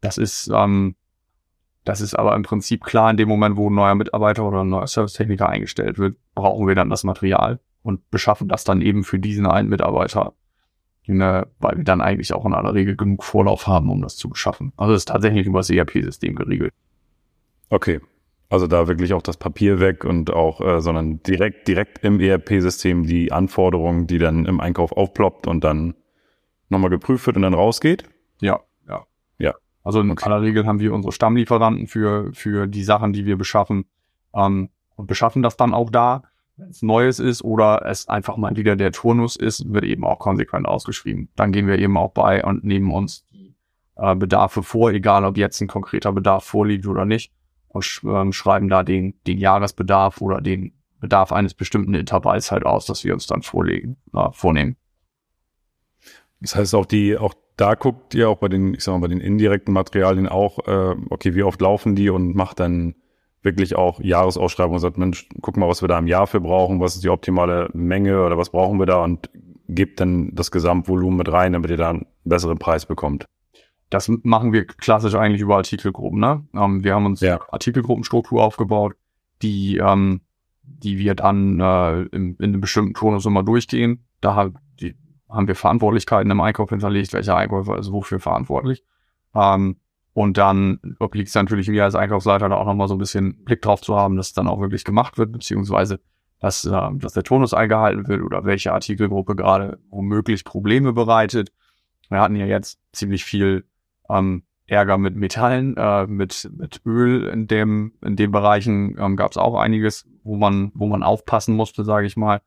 Das 0.00 0.18
ist, 0.18 0.50
ähm, 0.52 0.96
das 1.84 2.00
ist 2.00 2.14
aber 2.14 2.34
im 2.34 2.42
Prinzip 2.42 2.84
klar, 2.84 3.10
in 3.10 3.16
dem 3.16 3.28
Moment, 3.28 3.56
wo 3.56 3.70
ein 3.70 3.74
neuer 3.74 3.94
Mitarbeiter 3.94 4.44
oder 4.44 4.62
ein 4.62 4.68
neuer 4.68 4.86
Servicetechniker 4.86 5.48
eingestellt 5.48 5.98
wird, 5.98 6.16
brauchen 6.34 6.66
wir 6.66 6.74
dann 6.74 6.90
das 6.90 7.04
Material 7.04 7.60
und 7.82 8.10
beschaffen 8.10 8.48
das 8.48 8.64
dann 8.64 8.82
eben 8.82 9.04
für 9.04 9.18
diesen 9.18 9.46
einen 9.46 9.68
Mitarbeiter, 9.68 10.34
ne, 11.08 11.46
weil 11.58 11.78
wir 11.78 11.84
dann 11.84 12.00
eigentlich 12.00 12.32
auch 12.32 12.44
in 12.44 12.54
aller 12.54 12.74
Regel 12.74 12.96
genug 12.96 13.24
Vorlauf 13.24 13.66
haben, 13.66 13.90
um 13.90 14.02
das 14.02 14.16
zu 14.16 14.28
beschaffen. 14.28 14.72
Also 14.76 14.92
es 14.94 15.02
ist 15.02 15.08
tatsächlich 15.08 15.46
über 15.46 15.60
das 15.60 15.70
ERP-System 15.70 16.34
geregelt. 16.34 16.72
Okay, 17.68 18.00
also 18.48 18.66
da 18.66 18.86
wirklich 18.86 19.12
auch 19.12 19.22
das 19.22 19.36
Papier 19.36 19.80
weg 19.80 20.04
und 20.04 20.32
auch, 20.32 20.60
äh, 20.60 20.80
sondern 20.80 21.22
direkt, 21.22 21.66
direkt 21.66 22.04
im 22.04 22.20
ERP-System 22.20 23.04
die 23.04 23.32
Anforderungen, 23.32 24.06
die 24.06 24.18
dann 24.18 24.44
im 24.46 24.60
Einkauf 24.60 24.92
aufploppt 24.92 25.46
und 25.46 25.64
dann 25.64 25.94
nochmal 26.68 26.90
geprüft 26.90 27.26
wird 27.26 27.36
und 27.36 27.42
dann 27.42 27.54
rausgeht? 27.54 28.04
Ja, 28.40 28.60
ja. 28.88 29.04
Ja. 29.38 29.54
Also 29.82 30.00
in 30.00 30.10
okay. 30.10 30.26
aller 30.26 30.42
Regel 30.42 30.66
haben 30.66 30.78
wir 30.80 30.92
unsere 30.92 31.12
Stammlieferanten 31.12 31.88
für, 31.88 32.32
für 32.32 32.66
die 32.66 32.84
Sachen, 32.84 33.12
die 33.12 33.26
wir 33.26 33.36
beschaffen, 33.36 33.86
ähm, 34.34 34.70
und 34.94 35.06
beschaffen 35.06 35.42
das 35.42 35.56
dann 35.56 35.74
auch 35.74 35.90
da. 35.90 36.22
Es 36.58 36.82
Neues 36.82 37.18
ist 37.18 37.42
oder 37.42 37.84
es 37.84 38.08
einfach 38.08 38.36
mal 38.36 38.56
wieder 38.56 38.76
der 38.76 38.92
Turnus 38.92 39.36
ist, 39.36 39.72
wird 39.72 39.84
eben 39.84 40.04
auch 40.04 40.18
konsequent 40.18 40.66
ausgeschrieben. 40.66 41.28
Dann 41.36 41.52
gehen 41.52 41.66
wir 41.66 41.78
eben 41.78 41.96
auch 41.96 42.12
bei 42.12 42.42
und 42.44 42.64
nehmen 42.64 42.90
uns 42.90 43.26
die 43.26 43.54
äh, 43.96 44.14
Bedarfe 44.14 44.62
vor, 44.62 44.90
egal 44.90 45.24
ob 45.24 45.36
jetzt 45.36 45.60
ein 45.60 45.68
konkreter 45.68 46.12
Bedarf 46.12 46.44
vorliegt 46.44 46.86
oder 46.86 47.04
nicht 47.04 47.32
und 47.68 47.82
sch 47.82 48.02
ähm, 48.04 48.32
schreiben 48.32 48.68
da 48.68 48.82
den, 48.82 49.14
den 49.26 49.38
Jahresbedarf 49.38 50.20
oder 50.20 50.40
den 50.40 50.72
Bedarf 50.98 51.30
eines 51.30 51.52
bestimmten 51.52 51.94
Intervalls 51.94 52.50
halt 52.50 52.64
aus, 52.64 52.86
dass 52.86 53.04
wir 53.04 53.12
uns 53.12 53.26
dann 53.26 53.42
vorlegen, 53.42 53.96
äh, 54.14 54.30
vornehmen. 54.32 54.76
Das 56.40 56.56
heißt 56.56 56.74
auch 56.74 56.86
die, 56.86 57.16
auch 57.16 57.34
da 57.56 57.74
guckt 57.74 58.14
ihr 58.14 58.28
auch 58.28 58.38
bei 58.38 58.48
den, 58.48 58.74
ich 58.74 58.84
sag 58.84 58.92
mal, 58.92 59.00
bei 59.00 59.08
den 59.08 59.20
indirekten 59.20 59.72
Materialien 59.72 60.28
auch, 60.28 60.58
äh, 60.66 60.94
okay, 61.10 61.34
wie 61.34 61.42
oft 61.42 61.60
laufen 61.60 61.96
die 61.96 62.10
und 62.10 62.34
macht 62.34 62.60
dann 62.60 62.94
wirklich 63.46 63.74
auch 63.76 63.98
Jahresausschreibungen 64.00 64.74
und 64.74 64.80
sagt, 64.80 64.98
Mensch, 64.98 65.26
guck 65.40 65.56
mal, 65.56 65.68
was 65.68 65.80
wir 65.80 65.88
da 65.88 65.98
im 65.98 66.06
Jahr 66.06 66.26
für 66.26 66.40
brauchen, 66.40 66.80
was 66.80 66.96
ist 66.96 67.04
die 67.04 67.08
optimale 67.08 67.70
Menge 67.72 68.22
oder 68.22 68.36
was 68.36 68.50
brauchen 68.50 68.78
wir 68.78 68.84
da 68.84 69.02
und 69.02 69.30
gebt 69.68 70.00
dann 70.00 70.34
das 70.34 70.50
Gesamtvolumen 70.50 71.16
mit 71.16 71.32
rein, 71.32 71.54
damit 71.54 71.70
ihr 71.70 71.78
da 71.78 71.90
einen 71.90 72.06
besseren 72.24 72.58
Preis 72.58 72.84
bekommt. 72.84 73.26
Das 73.88 74.08
machen 74.08 74.52
wir 74.52 74.66
klassisch 74.66 75.14
eigentlich 75.14 75.40
über 75.40 75.56
Artikelgruppen. 75.56 76.20
Ne? 76.20 76.44
Ähm, 76.54 76.84
wir 76.84 76.94
haben 76.94 77.06
uns 77.06 77.20
ja. 77.20 77.40
Artikelgruppenstruktur 77.50 78.42
aufgebaut, 78.42 78.94
die, 79.42 79.78
ähm, 79.78 80.20
die 80.62 80.98
wir 80.98 81.14
dann 81.14 81.60
äh, 81.60 82.02
in, 82.02 82.36
in 82.36 82.44
einem 82.44 82.60
bestimmten 82.60 82.94
Turnus 82.94 83.24
immer 83.26 83.44
durchgehen. 83.44 84.04
Da 84.20 84.50
die, 84.80 84.96
haben 85.28 85.46
wir 85.46 85.54
Verantwortlichkeiten 85.54 86.30
im 86.30 86.40
Einkauf 86.40 86.70
hinterlegt, 86.70 87.12
welcher 87.12 87.36
Einkäufer 87.36 87.78
ist 87.78 87.92
wofür 87.92 88.18
verantwortlich. 88.18 88.84
Ähm, 89.34 89.76
und 90.16 90.38
dann 90.38 90.80
obliegt 90.98 91.28
es 91.28 91.34
natürlich 91.34 91.68
mir 91.68 91.84
als 91.84 91.94
Einkaufsleiter 91.94 92.48
da 92.48 92.56
auch 92.56 92.64
nochmal 92.64 92.88
so 92.88 92.94
ein 92.94 92.98
bisschen 92.98 93.44
Blick 93.44 93.60
drauf 93.60 93.82
zu 93.82 93.96
haben, 93.96 94.16
dass 94.16 94.28
es 94.28 94.32
dann 94.32 94.48
auch 94.48 94.62
wirklich 94.62 94.82
gemacht 94.82 95.18
wird, 95.18 95.30
beziehungsweise 95.30 96.00
dass, 96.40 96.64
äh, 96.64 96.88
dass 96.94 97.12
der 97.12 97.22
Tonus 97.22 97.52
eingehalten 97.52 98.08
wird 98.08 98.22
oder 98.22 98.46
welche 98.46 98.72
Artikelgruppe 98.72 99.36
gerade 99.36 99.78
womöglich 99.90 100.46
Probleme 100.46 100.94
bereitet. 100.94 101.52
Wir 102.08 102.18
hatten 102.18 102.34
ja 102.34 102.46
jetzt 102.46 102.80
ziemlich 102.94 103.26
viel 103.26 103.66
ähm, 104.08 104.44
Ärger 104.66 104.96
mit 104.96 105.16
Metallen, 105.16 105.76
äh, 105.76 106.06
mit, 106.06 106.50
mit 106.56 106.80
Öl 106.86 107.24
in 107.26 107.46
dem, 107.46 107.92
in 108.02 108.16
den 108.16 108.30
Bereichen 108.30 108.96
ähm, 108.98 109.16
gab 109.16 109.32
es 109.32 109.36
auch 109.36 109.60
einiges, 109.60 110.08
wo 110.24 110.36
man, 110.36 110.72
wo 110.74 110.86
man 110.86 111.02
aufpassen 111.02 111.54
musste, 111.54 111.84
sage 111.84 112.06
ich 112.06 112.16
mal. 112.16 112.40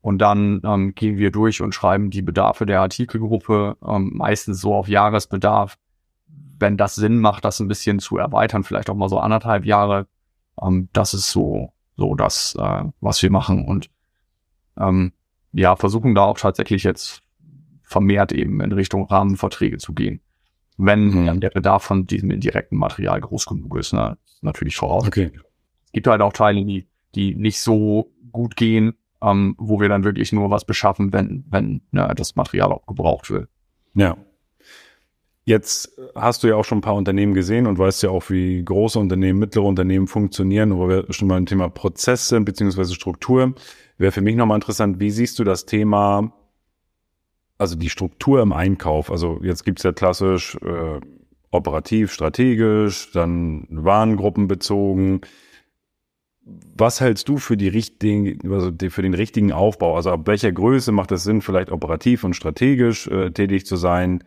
Und 0.00 0.18
dann 0.18 0.60
ähm, 0.64 0.96
gehen 0.96 1.16
wir 1.16 1.30
durch 1.30 1.62
und 1.62 1.76
schreiben 1.76 2.10
die 2.10 2.22
Bedarfe 2.22 2.66
der 2.66 2.80
Artikelgruppe, 2.80 3.76
ähm, 3.86 4.10
meistens 4.14 4.60
so 4.60 4.74
auf 4.74 4.88
Jahresbedarf. 4.88 5.78
Wenn 6.58 6.76
das 6.76 6.94
Sinn 6.94 7.18
macht, 7.18 7.44
das 7.44 7.60
ein 7.60 7.68
bisschen 7.68 7.98
zu 7.98 8.18
erweitern, 8.18 8.64
vielleicht 8.64 8.88
auch 8.90 8.94
mal 8.94 9.08
so 9.08 9.18
anderthalb 9.18 9.64
Jahre, 9.64 10.06
ähm, 10.60 10.88
das 10.92 11.14
ist 11.14 11.30
so, 11.30 11.72
so 11.96 12.14
das, 12.14 12.54
äh, 12.58 12.84
was 13.00 13.22
wir 13.22 13.30
machen. 13.30 13.66
Und 13.66 13.90
ähm, 14.78 15.12
ja, 15.52 15.76
versuchen 15.76 16.14
da 16.14 16.22
auch 16.22 16.38
tatsächlich 16.38 16.84
jetzt 16.84 17.22
vermehrt 17.82 18.32
eben 18.32 18.60
in 18.60 18.72
Richtung 18.72 19.04
Rahmenverträge 19.04 19.78
zu 19.78 19.92
gehen 19.92 20.20
wenn 20.76 21.24
mhm. 21.24 21.40
der 21.40 21.50
Bedarf 21.50 21.82
von 21.82 22.06
diesem 22.06 22.30
indirekten 22.30 22.78
Material 22.78 23.20
groß 23.20 23.46
genug 23.46 23.76
ist. 23.78 23.92
Ne? 23.92 24.16
Natürlich 24.40 24.76
voraus. 24.76 25.06
Okay. 25.06 25.30
Es 25.86 25.92
gibt 25.92 26.06
halt 26.06 26.20
auch 26.22 26.32
Teile, 26.32 26.64
die, 26.64 26.88
die 27.14 27.34
nicht 27.34 27.60
so 27.60 28.10
gut 28.32 28.56
gehen, 28.56 28.94
ähm, 29.20 29.54
wo 29.58 29.80
wir 29.80 29.88
dann 29.88 30.04
wirklich 30.04 30.32
nur 30.32 30.50
was 30.50 30.64
beschaffen, 30.64 31.12
wenn, 31.12 31.44
wenn 31.48 31.82
ne, 31.90 32.12
das 32.16 32.34
Material 32.34 32.72
auch 32.72 32.86
gebraucht 32.86 33.30
wird. 33.30 33.48
Ja. 33.94 34.16
Jetzt 35.44 36.00
hast 36.14 36.42
du 36.42 36.48
ja 36.48 36.56
auch 36.56 36.64
schon 36.64 36.78
ein 36.78 36.82
paar 36.82 36.94
Unternehmen 36.94 37.34
gesehen 37.34 37.66
und 37.66 37.78
weißt 37.78 38.04
ja 38.04 38.10
auch, 38.10 38.30
wie 38.30 38.64
große 38.64 38.98
Unternehmen, 38.98 39.40
mittlere 39.40 39.64
Unternehmen 39.64 40.06
funktionieren, 40.06 40.76
wo 40.78 40.88
wir 40.88 41.06
schon 41.10 41.26
mal 41.28 41.36
ein 41.36 41.46
Thema 41.46 41.68
Prozesse 41.68 42.40
bzw. 42.40 42.94
Struktur. 42.94 43.54
Wäre 43.98 44.12
für 44.12 44.20
mich 44.20 44.36
nochmal 44.36 44.56
interessant, 44.56 45.00
wie 45.00 45.10
siehst 45.10 45.38
du 45.38 45.44
das 45.44 45.66
Thema 45.66 46.32
also 47.62 47.76
die 47.76 47.90
Struktur 47.90 48.42
im 48.42 48.52
Einkauf, 48.52 49.08
also 49.08 49.38
jetzt 49.40 49.64
gibt's 49.64 49.84
ja 49.84 49.92
klassisch 49.92 50.56
äh, 50.64 51.00
operativ, 51.52 52.12
strategisch, 52.12 53.12
dann 53.12 53.68
Warengruppen 53.70 54.48
bezogen. 54.48 55.20
Was 56.44 57.00
hältst 57.00 57.28
du 57.28 57.36
für 57.36 57.56
die 57.56 57.68
richtigen, 57.68 58.52
also 58.52 58.72
für 58.90 59.02
den 59.02 59.14
richtigen 59.14 59.52
Aufbau? 59.52 59.94
Also 59.94 60.10
ab 60.10 60.26
welcher 60.26 60.50
Größe 60.50 60.90
macht 60.90 61.12
es 61.12 61.22
Sinn, 61.22 61.40
vielleicht 61.40 61.70
operativ 61.70 62.24
und 62.24 62.34
strategisch 62.34 63.06
äh, 63.06 63.30
tätig 63.30 63.64
zu 63.64 63.76
sein? 63.76 64.24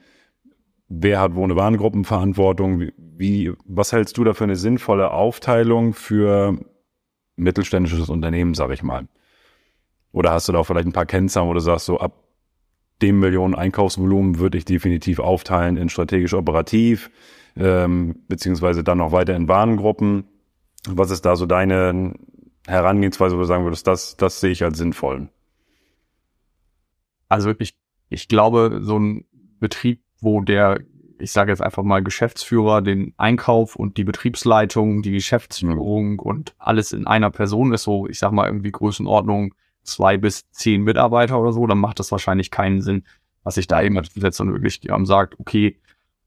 Wer 0.87 1.19
hat 1.19 1.35
wo 1.35 1.43
eine 1.43 1.55
Warengruppenverantwortung? 1.55 2.89
Wie, 2.97 3.53
was 3.65 3.91
hältst 3.91 4.17
du 4.17 4.23
da 4.23 4.33
für 4.33 4.43
eine 4.43 4.55
sinnvolle 4.55 5.11
Aufteilung 5.11 5.93
für 5.93 6.57
mittelständisches 7.35 8.09
Unternehmen, 8.09 8.53
sage 8.53 8.73
ich 8.73 8.83
mal? 8.83 9.07
Oder 10.11 10.31
hast 10.31 10.47
du 10.47 10.53
da 10.53 10.59
auch 10.59 10.63
vielleicht 10.63 10.87
ein 10.87 10.93
paar 10.93 11.05
Kennzahlen, 11.05 11.49
wo 11.49 11.53
du 11.53 11.59
sagst, 11.59 11.85
so 11.85 11.99
ab 11.99 12.23
dem 13.01 13.19
Millionen 13.19 13.55
Einkaufsvolumen 13.55 14.39
würde 14.39 14.57
ich 14.57 14.65
definitiv 14.65 15.19
aufteilen 15.19 15.75
in 15.75 15.89
strategisch 15.89 16.33
operativ, 16.33 17.11
ähm, 17.57 18.23
beziehungsweise 18.27 18.83
dann 18.83 18.99
noch 18.99 19.11
weiter 19.11 19.35
in 19.35 19.49
Warengruppen. 19.49 20.25
Was 20.87 21.11
ist 21.11 21.25
da 21.25 21.35
so 21.35 21.45
deine 21.45 22.13
Herangehensweise, 22.67 23.35
wo 23.35 23.39
du 23.39 23.45
sagen 23.45 23.65
würdest, 23.65 23.87
das, 23.87 24.15
das 24.15 24.39
sehe 24.39 24.51
ich 24.51 24.63
als 24.63 24.77
sinnvoll? 24.77 25.29
Also 27.27 27.47
wirklich, 27.47 27.75
ich 28.09 28.27
glaube, 28.27 28.79
so 28.81 28.97
ein 28.97 29.25
Betrieb, 29.59 30.04
wo 30.25 30.41
der, 30.41 30.82
ich 31.20 31.32
sage 31.32 31.51
jetzt 31.51 31.62
einfach 31.62 31.84
mal 31.84 32.03
Geschäftsführer, 32.03 32.82
den 32.82 33.13
Einkauf 33.17 33.75
und 33.75 33.98
die 33.98 34.03
Betriebsleitung, 34.03 35.01
die 35.01 35.12
Geschäftsführung 35.12 36.13
mhm. 36.13 36.20
und 36.20 36.55
alles 36.58 36.91
in 36.91 37.08
einer 37.08 37.32
Person 37.32 37.74
ist 37.74 37.84
so, 37.84 38.08
ich 38.08 38.20
sag 38.20 38.32
mal 38.32 38.48
irgendwie 38.48 38.72
Größenordnung 38.72 39.53
zwei 39.84 40.17
bis 40.17 40.50
zehn 40.51 40.84
Mitarbeiter 40.84 41.39
oder 41.39 41.53
so, 41.53 41.65
dann 41.67 41.77
macht 41.77 42.00
das 42.00 42.12
wahrscheinlich 42.12 42.51
keinen 42.51 42.82
Sinn, 42.82 43.03
was 43.44 43.58
ich 43.58 43.67
da 43.67 43.82
eben 43.82 44.03
setzt 44.03 44.41
und 44.41 44.51
wirklich 44.51 44.89
ähm, 44.89 45.05
sagt, 45.05 45.39
okay, 45.39 45.79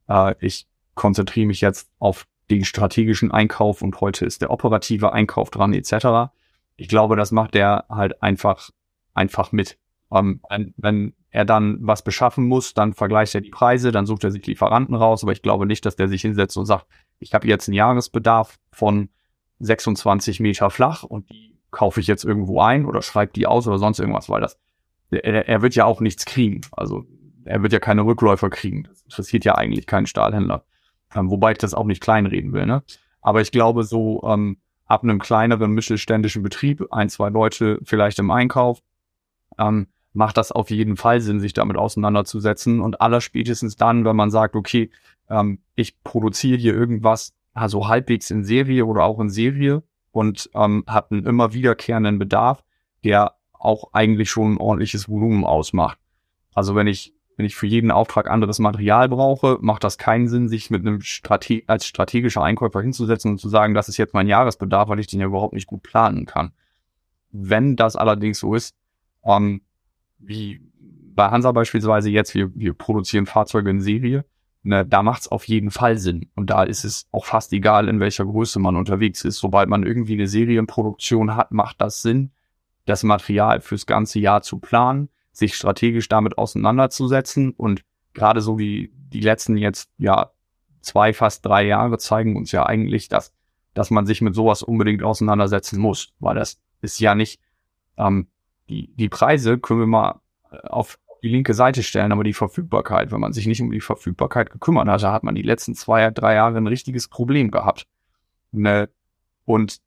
äh, 0.08 0.34
ich 0.40 0.66
konzentriere 0.94 1.46
mich 1.46 1.60
jetzt 1.60 1.90
auf 1.98 2.26
den 2.50 2.64
strategischen 2.64 3.30
Einkauf 3.30 3.82
und 3.82 4.00
heute 4.00 4.24
ist 4.24 4.40
der 4.40 4.50
operative 4.50 5.12
Einkauf 5.12 5.50
dran, 5.50 5.74
etc. 5.74 6.32
Ich 6.76 6.88
glaube, 6.88 7.16
das 7.16 7.32
macht 7.32 7.54
der 7.54 7.84
halt 7.90 8.22
einfach, 8.22 8.70
einfach 9.12 9.52
mit. 9.52 9.76
Ähm, 10.12 10.40
wenn, 10.48 10.74
wenn 10.76 11.14
er 11.30 11.44
dann 11.44 11.78
was 11.80 12.02
beschaffen 12.02 12.46
muss, 12.46 12.74
dann 12.74 12.94
vergleicht 12.94 13.34
er 13.34 13.40
die 13.40 13.50
Preise, 13.50 13.92
dann 13.92 14.06
sucht 14.06 14.24
er 14.24 14.30
sich 14.30 14.46
Lieferanten 14.46 14.94
raus, 14.94 15.22
aber 15.22 15.32
ich 15.32 15.42
glaube 15.42 15.66
nicht, 15.66 15.84
dass 15.84 15.96
der 15.96 16.08
sich 16.08 16.22
hinsetzt 16.22 16.56
und 16.56 16.66
sagt, 16.66 16.86
ich 17.18 17.34
habe 17.34 17.46
jetzt 17.46 17.68
einen 17.68 17.74
Jahresbedarf 17.74 18.58
von 18.72 19.10
26 19.58 20.40
Meter 20.40 20.70
flach 20.70 21.02
und 21.02 21.30
die 21.30 21.58
kaufe 21.70 22.00
ich 22.00 22.06
jetzt 22.06 22.24
irgendwo 22.24 22.60
ein 22.60 22.86
oder 22.86 23.02
schreibe 23.02 23.32
die 23.32 23.46
aus 23.46 23.66
oder 23.66 23.78
sonst 23.78 23.98
irgendwas, 23.98 24.28
weil 24.28 24.40
das, 24.40 24.58
er, 25.10 25.48
er 25.48 25.62
wird 25.62 25.74
ja 25.74 25.84
auch 25.84 26.00
nichts 26.00 26.24
kriegen. 26.24 26.62
Also 26.72 27.04
er 27.44 27.62
wird 27.62 27.72
ja 27.72 27.80
keine 27.80 28.04
Rückläufer 28.04 28.50
kriegen. 28.50 28.84
Das 28.84 29.02
interessiert 29.02 29.44
ja 29.44 29.54
eigentlich 29.54 29.86
keinen 29.86 30.06
Stahlhändler. 30.06 30.64
Ähm, 31.14 31.30
wobei 31.30 31.52
ich 31.52 31.58
das 31.58 31.74
auch 31.74 31.84
nicht 31.84 32.02
kleinreden 32.02 32.52
will, 32.52 32.66
ne? 32.66 32.82
Aber 33.20 33.40
ich 33.40 33.50
glaube, 33.50 33.82
so 33.82 34.22
ähm, 34.24 34.58
ab 34.84 35.02
einem 35.02 35.18
kleineren 35.18 35.72
mittelständischen 35.72 36.42
Betrieb, 36.42 36.84
ein, 36.90 37.08
zwei 37.08 37.30
Leute 37.30 37.78
vielleicht 37.82 38.18
im 38.18 38.30
Einkauf, 38.30 38.80
ähm, 39.58 39.88
macht 40.18 40.36
das 40.36 40.50
auf 40.50 40.70
jeden 40.70 40.96
Fall 40.96 41.20
Sinn, 41.20 41.38
sich 41.38 41.52
damit 41.52 41.76
auseinanderzusetzen. 41.76 42.80
Und 42.80 43.00
allerspätestens 43.00 43.76
dann, 43.76 44.04
wenn 44.04 44.16
man 44.16 44.32
sagt, 44.32 44.56
okay, 44.56 44.90
ähm, 45.30 45.60
ich 45.76 46.02
produziere 46.02 46.58
hier 46.58 46.74
irgendwas, 46.74 47.34
also 47.54 47.86
halbwegs 47.86 48.28
in 48.32 48.42
Serie 48.42 48.84
oder 48.84 49.04
auch 49.04 49.20
in 49.20 49.30
Serie 49.30 49.84
und 50.10 50.50
ähm, 50.54 50.82
habe 50.88 51.12
einen 51.12 51.24
immer 51.24 51.54
wiederkehrenden 51.54 52.18
Bedarf, 52.18 52.64
der 53.04 53.36
auch 53.52 53.90
eigentlich 53.92 54.28
schon 54.28 54.54
ein 54.54 54.58
ordentliches 54.58 55.08
Volumen 55.08 55.44
ausmacht. 55.44 55.98
Also 56.52 56.74
wenn 56.74 56.88
ich 56.88 57.14
wenn 57.36 57.46
ich 57.46 57.54
für 57.54 57.68
jeden 57.68 57.92
Auftrag 57.92 58.28
anderes 58.28 58.58
Material 58.58 59.08
brauche, 59.08 59.58
macht 59.60 59.84
das 59.84 59.96
keinen 59.96 60.26
Sinn, 60.26 60.48
sich 60.48 60.70
mit 60.70 60.84
einem 60.84 61.00
Strate 61.02 61.62
als 61.68 61.86
strategischer 61.86 62.42
Einkäufer 62.42 62.80
hinzusetzen 62.80 63.30
und 63.30 63.38
zu 63.38 63.48
sagen, 63.48 63.74
das 63.74 63.88
ist 63.88 63.96
jetzt 63.96 64.12
mein 64.12 64.26
Jahresbedarf, 64.26 64.88
weil 64.88 64.98
ich 64.98 65.06
den 65.06 65.20
ja 65.20 65.26
überhaupt 65.26 65.54
nicht 65.54 65.68
gut 65.68 65.84
planen 65.84 66.26
kann. 66.26 66.50
Wenn 67.30 67.76
das 67.76 67.94
allerdings 67.94 68.40
so 68.40 68.56
ist, 68.56 68.74
ähm, 69.24 69.60
wie 70.18 70.60
bei 71.14 71.28
Hansa 71.30 71.52
beispielsweise 71.52 72.10
jetzt, 72.10 72.34
wir, 72.34 72.54
wir 72.54 72.74
produzieren 72.74 73.26
Fahrzeuge 73.26 73.70
in 73.70 73.80
Serie, 73.80 74.24
ne, 74.62 74.86
da 74.86 75.02
macht 75.02 75.22
es 75.22 75.28
auf 75.28 75.44
jeden 75.44 75.70
Fall 75.70 75.98
Sinn. 75.98 76.30
Und 76.34 76.50
da 76.50 76.62
ist 76.62 76.84
es 76.84 77.08
auch 77.10 77.24
fast 77.24 77.52
egal, 77.52 77.88
in 77.88 78.00
welcher 78.00 78.24
Größe 78.24 78.58
man 78.58 78.76
unterwegs 78.76 79.24
ist. 79.24 79.38
Sobald 79.38 79.68
man 79.68 79.84
irgendwie 79.84 80.14
eine 80.14 80.28
Serienproduktion 80.28 81.34
hat, 81.34 81.50
macht 81.50 81.80
das 81.80 82.02
Sinn, 82.02 82.30
das 82.86 83.02
Material 83.02 83.60
fürs 83.60 83.86
ganze 83.86 84.20
Jahr 84.20 84.42
zu 84.42 84.58
planen 84.58 85.08
sich 85.38 85.54
strategisch 85.54 86.08
damit 86.08 86.36
auseinanderzusetzen. 86.36 87.52
Und 87.52 87.82
gerade 88.12 88.40
so 88.40 88.58
wie 88.58 88.92
die 88.94 89.20
letzten 89.20 89.56
jetzt, 89.56 89.90
ja, 89.96 90.32
zwei, 90.80 91.12
fast 91.12 91.46
drei 91.46 91.64
Jahre 91.66 91.98
zeigen 91.98 92.36
uns 92.36 92.52
ja 92.52 92.66
eigentlich, 92.66 93.08
dass, 93.08 93.32
dass 93.74 93.90
man 93.90 94.06
sich 94.06 94.20
mit 94.20 94.34
sowas 94.34 94.62
unbedingt 94.62 95.02
auseinandersetzen 95.02 95.80
muss, 95.80 96.12
weil 96.18 96.34
das 96.34 96.60
ist 96.80 96.98
ja 97.00 97.14
nicht, 97.14 97.40
ähm, 97.96 98.28
die, 98.68 98.88
die 98.94 99.08
Preise 99.08 99.58
können 99.58 99.80
wir 99.80 99.86
mal 99.86 100.20
äh, 100.50 100.56
auf 100.68 100.98
die 101.22 101.28
linke 101.28 101.54
Seite 101.54 101.82
stellen, 101.82 102.12
aber 102.12 102.22
die 102.22 102.32
Verfügbarkeit, 102.32 103.10
wenn 103.10 103.20
man 103.20 103.32
sich 103.32 103.46
nicht 103.46 103.60
um 103.60 103.70
die 103.70 103.80
Verfügbarkeit 103.80 104.50
gekümmert 104.50 104.88
hat, 104.88 105.02
hat 105.02 105.24
man 105.24 105.34
die 105.34 105.42
letzten 105.42 105.74
zwei, 105.74 106.10
drei 106.10 106.34
Jahre 106.34 106.56
ein 106.56 106.66
richtiges 106.66 107.08
Problem 107.08 107.50
gehabt. 107.50 107.86
Ne? 108.52 108.88
Und 109.44 109.78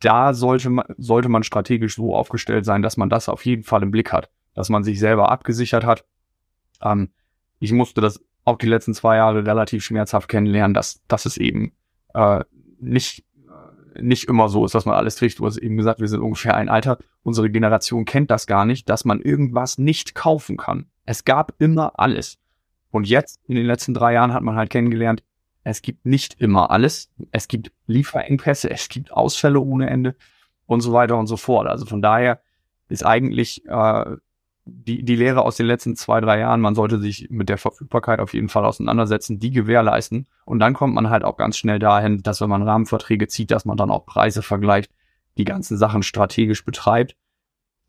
da 0.00 0.34
sollte 0.34 0.68
man, 0.70 0.84
sollte 0.98 1.28
man 1.28 1.42
strategisch 1.42 1.96
so 1.96 2.14
aufgestellt 2.14 2.64
sein, 2.64 2.82
dass 2.82 2.96
man 2.96 3.08
das 3.08 3.28
auf 3.28 3.46
jeden 3.46 3.62
Fall 3.62 3.82
im 3.82 3.90
Blick 3.90 4.12
hat 4.12 4.30
dass 4.58 4.70
man 4.70 4.82
sich 4.82 4.98
selber 4.98 5.30
abgesichert 5.30 5.84
hat. 5.84 6.04
Ähm, 6.82 7.10
ich 7.60 7.70
musste 7.70 8.00
das 8.00 8.20
auch 8.44 8.58
die 8.58 8.66
letzten 8.66 8.92
zwei 8.92 9.16
Jahre 9.16 9.46
relativ 9.46 9.84
schmerzhaft 9.84 10.28
kennenlernen, 10.28 10.74
dass, 10.74 11.00
dass 11.06 11.26
es 11.26 11.36
eben 11.36 11.72
äh, 12.12 12.42
nicht, 12.80 13.24
nicht 14.00 14.24
immer 14.24 14.48
so 14.48 14.64
ist, 14.64 14.74
dass 14.74 14.86
man 14.86 14.94
alles 14.94 15.16
kriegt. 15.16 15.38
Du 15.38 15.46
hast 15.46 15.56
eben 15.56 15.76
gesagt, 15.76 16.00
wir 16.00 16.08
sind 16.08 16.20
ungefähr 16.20 16.54
ein 16.54 16.68
Alter. 16.68 16.98
Unsere 17.22 17.50
Generation 17.50 18.04
kennt 18.04 18.30
das 18.30 18.46
gar 18.46 18.64
nicht, 18.64 18.88
dass 18.88 19.04
man 19.04 19.20
irgendwas 19.20 19.78
nicht 19.78 20.14
kaufen 20.14 20.56
kann. 20.56 20.86
Es 21.04 21.24
gab 21.24 21.54
immer 21.58 21.98
alles. 21.98 22.38
Und 22.90 23.08
jetzt, 23.08 23.40
in 23.46 23.54
den 23.54 23.66
letzten 23.66 23.94
drei 23.94 24.14
Jahren, 24.14 24.32
hat 24.32 24.42
man 24.42 24.56
halt 24.56 24.70
kennengelernt, 24.70 25.22
es 25.64 25.82
gibt 25.82 26.06
nicht 26.06 26.40
immer 26.40 26.70
alles. 26.70 27.10
Es 27.30 27.48
gibt 27.48 27.72
Lieferengpässe, 27.86 28.70
es 28.70 28.88
gibt 28.88 29.12
Ausfälle 29.12 29.60
ohne 29.60 29.90
Ende 29.90 30.16
und 30.66 30.80
so 30.80 30.92
weiter 30.92 31.18
und 31.18 31.26
so 31.26 31.36
fort. 31.36 31.66
Also 31.66 31.84
von 31.84 32.00
daher 32.00 32.40
ist 32.88 33.04
eigentlich 33.04 33.66
äh, 33.66 34.16
die, 34.70 35.02
die 35.02 35.16
Lehre 35.16 35.42
aus 35.42 35.56
den 35.56 35.66
letzten 35.66 35.96
zwei, 35.96 36.20
drei 36.20 36.40
Jahren, 36.40 36.60
man 36.60 36.74
sollte 36.74 36.98
sich 36.98 37.28
mit 37.30 37.48
der 37.48 37.58
Verfügbarkeit 37.58 38.20
auf 38.20 38.34
jeden 38.34 38.48
Fall 38.48 38.64
auseinandersetzen, 38.64 39.38
die 39.38 39.50
gewährleisten. 39.50 40.26
Und 40.44 40.58
dann 40.58 40.74
kommt 40.74 40.94
man 40.94 41.10
halt 41.10 41.24
auch 41.24 41.36
ganz 41.36 41.56
schnell 41.56 41.78
dahin, 41.78 42.22
dass 42.22 42.40
wenn 42.40 42.50
man 42.50 42.62
Rahmenverträge 42.62 43.28
zieht, 43.28 43.50
dass 43.50 43.64
man 43.64 43.76
dann 43.76 43.90
auch 43.90 44.06
Preise 44.06 44.42
vergleicht, 44.42 44.90
die 45.36 45.44
ganzen 45.44 45.76
Sachen 45.76 46.02
strategisch 46.02 46.64
betreibt. 46.64 47.16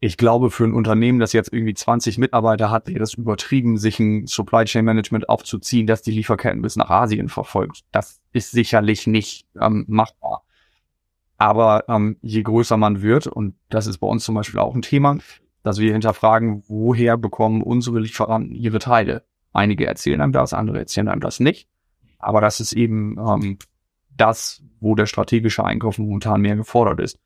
Ich 0.02 0.16
glaube, 0.16 0.50
für 0.50 0.64
ein 0.64 0.74
Unternehmen, 0.74 1.20
das 1.20 1.34
jetzt 1.34 1.52
irgendwie 1.52 1.74
20 1.74 2.18
Mitarbeiter 2.18 2.72
hat, 2.72 2.88
wäre 2.88 3.00
das 3.00 3.16
übertrieben, 3.16 3.78
sich 3.78 4.00
ein 4.00 4.28
Supply 4.28 4.64
Chain 4.64 4.86
Management 4.86 5.28
aufzuziehen, 5.28 5.88
dass 5.88 6.02
die 6.02 6.12
Lieferketten 6.12 6.62
bis 6.62 6.78
nach 6.78 6.90
Asien 6.90 7.28
verfolgt. 7.28 7.82
Das 7.92 8.22
ist 8.32 8.52
sicherlich 8.52 9.08
nicht 9.08 9.46
ähm, 9.60 9.86
machbar. 9.90 10.44
Aber 11.38 11.86
ähm, 11.90 12.18
je 12.22 12.44
größer 12.44 12.78
man 12.78 13.02
wird, 13.02 13.28
und 13.28 13.56
das 13.70 13.88
ist 13.88 13.98
bei 13.98 14.08
uns 14.08 14.24
zum 14.24 14.36
Beispiel 14.36 14.60
auch 14.60 14.76
ein 14.76 14.82
Thema, 14.82 15.18
dass 15.64 15.80
wir 15.80 15.92
hinterfragen, 15.92 16.64
woher 16.68 17.18
bekommen 17.18 17.62
unsere 17.62 18.00
Lieferanten 18.00 18.56
ihre 18.56 18.80
Teile. 18.80 19.24
Einige 19.54 19.86
erzählen 19.88 20.22
einem 20.22 20.32
das, 20.32 20.54
andere 20.54 20.80
erzählen 20.80 21.08
einem 21.08 21.22
das 21.22 21.40
nicht. 21.40 21.68
Aber 22.18 22.42
das 22.42 22.60
ist 22.60 22.74
eben 22.74 23.18
ähm, 23.18 23.58
das, 24.16 24.62
wo 24.80 24.96
der 24.96 25.06
strategische 25.06 25.64
Einkauf 25.64 25.98
momentan 25.98 26.42
mehr 26.42 26.56
gefordert 26.56 27.00
ist. 27.00 27.20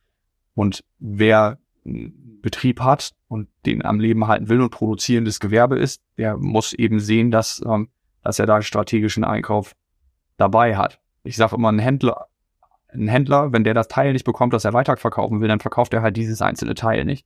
Und 0.56 0.84
wer 1.00 1.58
einen 1.86 2.40
Betrieb 2.42 2.80
hat 2.82 3.12
und 3.28 3.50
den 3.66 3.84
am 3.84 4.00
Leben 4.00 4.28
halten 4.28 4.50
will 4.50 4.62
und 4.62 4.70
produzierendes 4.70 5.40
Gewerbe 5.40 5.78
ist, 5.78 6.02
der 6.18 6.38
muss 6.38 6.74
eben 6.74 7.00
sehen, 7.00 7.32
dass, 7.32 7.62
ähm, 7.66 7.90
dass 8.22 8.40
er 8.40 8.46
da 8.46 8.56
einen 8.56 8.64
strategischen 8.64 9.24
Einkauf 9.24 9.74
dabei 10.38 10.78
hat. 10.78 11.00
Ich 11.24 11.36
sage 11.36 11.56
immer, 11.56 11.72
ein 11.72 11.80
Händler, 11.80 12.28
ein 12.90 13.08
Händler, 13.08 13.52
wenn 13.52 13.64
der 13.64 13.74
das 13.74 13.88
Teil 13.88 14.14
nicht 14.14 14.26
bekommt, 14.26 14.54
das 14.54 14.66
er 14.66 14.74
weiterverkaufen 14.74 15.42
will, 15.42 15.48
dann 15.48 15.60
verkauft 15.60 15.94
er 15.94 16.02
halt 16.02 16.18
dieses 16.18 16.42
einzelne 16.42 16.76
Teil 16.76 17.06
nicht. 17.06 17.26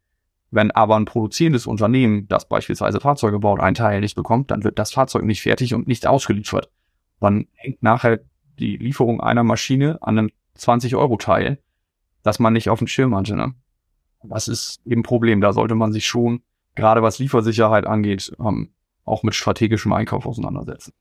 Wenn 0.49 0.71
aber 0.71 0.95
ein 0.95 1.05
produzierendes 1.05 1.67
Unternehmen, 1.67 2.27
das 2.27 2.47
beispielsweise 2.47 2.99
Fahrzeuge 2.99 3.39
baut, 3.39 3.59
ein 3.59 3.73
Teil 3.73 3.99
nicht 3.99 4.15
bekommt, 4.15 4.51
dann 4.51 4.63
wird 4.63 4.79
das 4.79 4.93
Fahrzeug 4.93 5.23
nicht 5.23 5.41
fertig 5.41 5.73
und 5.73 5.87
nicht 5.87 6.07
ausgeliefert. 6.07 6.71
Dann 7.19 7.47
hängt 7.53 7.83
nachher 7.83 8.19
die 8.57 8.77
Lieferung 8.77 9.21
einer 9.21 9.43
Maschine 9.43 9.97
an 10.01 10.17
einem 10.17 10.31
20-Euro-Teil, 10.57 11.59
das 12.23 12.39
man 12.39 12.53
nicht 12.53 12.69
auf 12.69 12.79
dem 12.79 12.87
Schirm 12.87 13.15
hatte. 13.15 13.35
Ne? 13.35 13.53
Das 14.23 14.47
ist 14.47 14.79
eben 14.85 15.01
ein 15.01 15.03
Problem. 15.03 15.41
Da 15.41 15.53
sollte 15.53 15.75
man 15.75 15.91
sich 15.91 16.07
schon, 16.07 16.41
gerade 16.75 17.01
was 17.01 17.19
Liefersicherheit 17.19 17.85
angeht, 17.85 18.31
ähm, 18.39 18.69
auch 19.03 19.23
mit 19.23 19.35
strategischem 19.35 19.93
Einkauf 19.93 20.25
auseinandersetzen. 20.25 20.93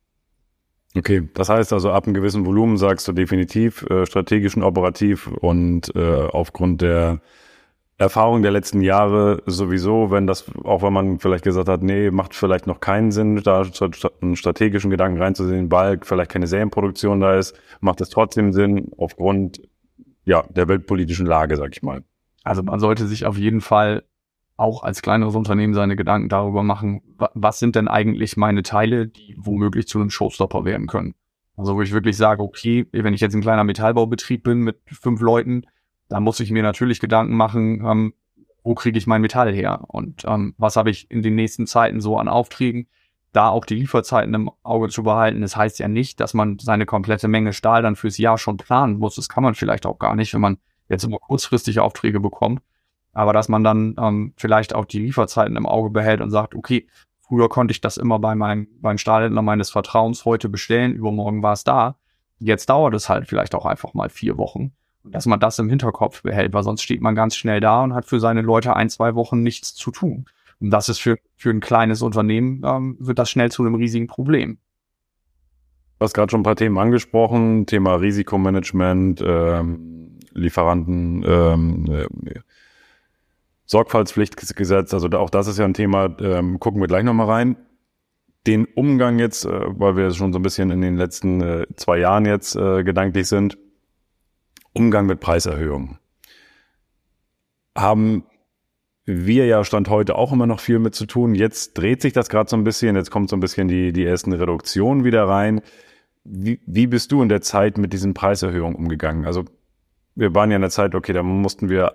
Okay, 0.97 1.29
das 1.35 1.49
heißt 1.49 1.73
also 1.73 1.91
ab 1.91 2.05
einem 2.05 2.15
gewissen 2.15 2.47
Volumen 2.47 2.79
sagst 2.79 3.07
du 3.07 3.12
definitiv 3.12 3.83
äh, 3.91 4.07
strategisch 4.07 4.57
und 4.57 4.62
operativ 4.62 5.26
und 5.26 5.95
äh, 5.95 6.23
aufgrund 6.33 6.81
der 6.81 7.21
Erfahrung 7.99 8.43
der 8.43 8.50
letzten 8.50 8.83
Jahre 8.83 9.43
sowieso, 9.47 10.11
wenn 10.11 10.26
das, 10.26 10.45
auch 10.65 10.83
wenn 10.83 10.93
man 10.93 11.19
vielleicht 11.19 11.45
gesagt 11.45 11.69
hat, 11.69 11.83
nee, 11.83 12.11
macht 12.11 12.35
vielleicht 12.35 12.67
noch 12.67 12.81
keinen 12.81 13.11
Sinn, 13.11 13.43
da 13.43 13.65
einen 14.21 14.37
strategischen 14.37 14.91
Gedanken 14.91 15.21
reinzusehen, 15.21 15.73
weil 15.73 16.00
vielleicht 16.03 16.31
keine 16.31 16.47
Serienproduktion 16.47 17.21
da 17.21 17.37
ist, 17.37 17.59
macht 17.81 18.03
es 18.03 18.11
trotzdem 18.11 18.53
Sinn 18.53 18.91
aufgrund 18.99 19.62
ja, 20.25 20.43
der 20.50 20.69
weltpolitischen 20.69 21.25
Lage, 21.25 21.57
sag 21.57 21.75
ich 21.75 21.83
mal. 21.83 22.03
Also 22.45 22.62
man 22.62 22.81
sollte 22.81 23.07
sich 23.07 23.25
auf 23.25 23.38
jeden 23.38 23.62
Fall 23.62 24.05
auch 24.59 24.83
als 24.83 25.00
kleineres 25.00 25.35
Unternehmen 25.35 25.75
seine 25.75 25.97
Gedanken 25.97 26.29
darüber 26.29 26.62
machen, 26.62 27.03
was 27.35 27.59
sind 27.59 27.76
denn 27.76 27.88
eigentlich 27.88 28.37
meine 28.37 28.62
Teile, 28.62 29.07
die 29.07 29.37
womöglich 29.38 29.88
zu 29.88 29.99
einem 29.99 30.11
Showstopper 30.11 30.65
werden 30.65 30.87
können. 30.87 31.15
Also 31.57 31.76
wo 31.76 31.83
ich 31.83 31.93
wirklich 31.93 32.17
sage, 32.17 32.43
okay, 32.43 32.87
wenn 32.93 33.15
ich 33.15 33.21
jetzt 33.21 33.35
ein 33.35 33.41
kleiner 33.41 33.65
Metallbaubetrieb 33.65 34.43
bin 34.43 34.61
mit 34.61 34.79
fünf 34.87 35.21
Leuten, 35.21 35.62
dann 36.09 36.23
muss 36.23 36.41
ich 36.41 36.51
mir 36.51 36.63
natürlich 36.63 37.01
Gedanken 37.01 37.37
machen, 37.37 37.85
ähm, 37.85 38.15
wo 38.63 38.75
kriege 38.75 38.99
ich 38.99 39.07
mein 39.07 39.23
Metall 39.23 39.53
her 39.53 39.85
und 39.89 40.25
ähm, 40.27 40.55
was 40.59 40.77
habe 40.77 40.91
ich 40.91 41.11
in 41.11 41.23
den 41.23 41.35
nächsten 41.35 41.67
Zeiten 41.67 42.01
so 42.01 42.19
an 42.19 42.29
Aufträgen, 42.29 42.89
da 43.33 43.49
auch 43.51 43.65
die 43.65 43.77
Lieferzeiten 43.77 44.35
im 44.35 44.51
Auge 44.63 44.89
zu 44.89 45.03
behalten. 45.03 45.43
Das 45.43 45.57
heißt 45.57 45.79
ja 45.79 45.89
nicht, 45.89 46.21
dass 46.21 46.35
man 46.35 46.59
seine 46.59 46.87
komplette 46.87 47.29
Menge 47.29 47.53
Stahl 47.53 47.83
dann 47.83 47.95
fürs 47.95 48.19
Jahr 48.19 48.39
schon 48.39 48.57
planen 48.57 48.99
muss. 48.99 49.17
Das 49.17 49.29
kann 49.29 49.45
man 49.45 49.55
vielleicht 49.55 49.85
auch 49.87 49.99
gar 49.99 50.17
nicht, 50.17 50.33
wenn 50.33 50.41
man 50.41 50.59
jetzt 50.89 51.05
immer 51.05 51.19
kurzfristige 51.19 51.83
Aufträge 51.83 52.19
bekommt. 52.19 52.63
Aber 53.13 53.33
dass 53.33 53.49
man 53.49 53.63
dann 53.63 53.95
ähm, 53.99 54.33
vielleicht 54.37 54.75
auch 54.75 54.85
die 54.85 55.01
Lieferzeiten 55.01 55.57
im 55.57 55.67
Auge 55.67 55.91
behält 55.91 56.21
und 56.21 56.31
sagt, 56.31 56.55
okay, 56.55 56.87
früher 57.21 57.49
konnte 57.49 57.73
ich 57.73 57.81
das 57.81 57.97
immer 57.97 58.19
bei 58.19 58.35
meinem 58.35 58.69
beim 58.81 58.99
Stahlhändler 58.99 59.43
meines 59.43 59.71
Vertrauens 59.71 60.25
heute 60.25 60.49
bestellen, 60.49 60.95
übermorgen 60.95 61.43
war 61.43 61.53
es 61.53 61.65
da. 61.65 61.97
Jetzt 62.39 62.69
dauert 62.69 62.95
es 62.95 63.09
halt 63.09 63.29
vielleicht 63.29 63.55
auch 63.55 63.67
einfach 63.67 63.95
mal 63.95 64.11
vier 64.11 64.39
Wochen. 64.39 64.73
Dass 65.11 65.27
man 65.27 65.41
das 65.41 65.59
im 65.59 65.69
Hinterkopf 65.69 66.23
behält, 66.23 66.53
weil 66.53 66.63
sonst 66.63 66.83
steht 66.83 67.01
man 67.01 67.15
ganz 67.15 67.37
schnell 67.37 67.61
da 67.61 67.83
und 67.83 67.95
hat 67.95 68.07
für 68.07 68.21
seine 68.21 68.43
Leute 68.43 68.75
ein, 68.77 68.89
zwei 68.89 69.15
Wochen 69.15 69.43
nichts 69.43 69.75
zu 69.75 69.91
tun. 69.91 70.27
Und 70.61 70.71
das 70.71 70.89
ist 70.89 70.99
für, 70.99 71.19
für 71.37 71.51
ein 71.51 71.61
kleines 71.61 72.03
Unternehmen, 72.03 72.63
ähm, 72.65 72.97
wird 72.99 73.19
das 73.19 73.31
schnell 73.31 73.51
zu 73.51 73.63
einem 73.63 73.75
riesigen 73.75 74.07
Problem. 74.07 74.59
Du 75.99 76.05
hast 76.05 76.15
gerade 76.15 76.31
schon 76.31 76.41
ein 76.41 76.45
paar 76.45 76.57
Themen 76.57 76.79
angesprochen, 76.79 77.67
Thema 77.67 77.95
Risikomanagement, 77.95 79.23
ähm, 79.27 80.19
Lieferanten, 80.33 81.25
ähm, 81.27 81.85
äh, 81.91 82.41
Sorgfaltspflichtgesetz, 83.65 84.95
also 84.95 85.09
auch 85.13 85.31
das 85.31 85.47
ist 85.47 85.59
ja 85.59 85.65
ein 85.65 85.75
Thema, 85.75 86.15
ähm, 86.21 86.61
gucken 86.61 86.81
wir 86.81 86.87
gleich 86.87 87.03
nochmal 87.03 87.27
rein. 87.27 87.57
Den 88.47 88.67
Umgang 88.67 89.19
jetzt, 89.19 89.45
äh, 89.45 89.51
weil 89.51 89.97
wir 89.97 90.11
schon 90.13 90.33
so 90.33 90.39
ein 90.39 90.43
bisschen 90.43 90.71
in 90.71 90.83
den 90.83 90.97
letzten 90.97 91.41
äh, 91.41 91.67
zwei 91.77 91.99
Jahren 91.99 92.27
jetzt 92.27 92.55
äh, 92.57 92.85
gedanklich 92.85 93.27
sind, 93.27 93.59
Umgang 94.76 95.06
mit 95.06 95.21
Preiserhöhungen. 95.21 95.99
Haben 97.75 98.25
wir 99.04 99.47
ja 99.47 99.64
Stand 99.64 99.88
heute 99.88 100.16
auch 100.16 100.33
immer 100.33 100.47
noch 100.47 100.61
viel 100.61 100.78
mit 100.78 100.95
zu 100.95 101.06
tun. 101.06 101.35
Jetzt 101.35 101.75
dreht 101.75 102.02
sich 102.02 102.12
das 102.12 102.28
gerade 102.28 102.50
so 102.50 102.56
ein 102.56 102.64
bisschen, 102.64 102.97
jetzt 102.97 103.11
kommt 103.11 103.30
so 103.30 103.37
ein 103.37 103.40
bisschen 103.40 103.68
die, 103.68 103.92
die 103.92 104.04
ersten 104.04 104.33
Reduktionen 104.33 105.04
wieder 105.04 105.28
rein. 105.28 105.62
Wie, 106.25 106.61
wie 106.66 106.87
bist 106.88 107.12
du 107.12 107.23
in 107.23 107.28
der 107.28 107.40
Zeit 107.40 107.78
mit 107.78 107.92
diesen 107.92 108.14
Preiserhöhungen 108.14 108.75
umgegangen? 108.75 109.25
Also 109.25 109.45
wir 110.16 110.35
waren 110.35 110.50
ja 110.50 110.56
in 110.56 110.62
der 110.62 110.71
Zeit, 110.71 110.95
okay, 110.95 111.12
da 111.12 111.23
mussten 111.23 111.68
wir 111.68 111.95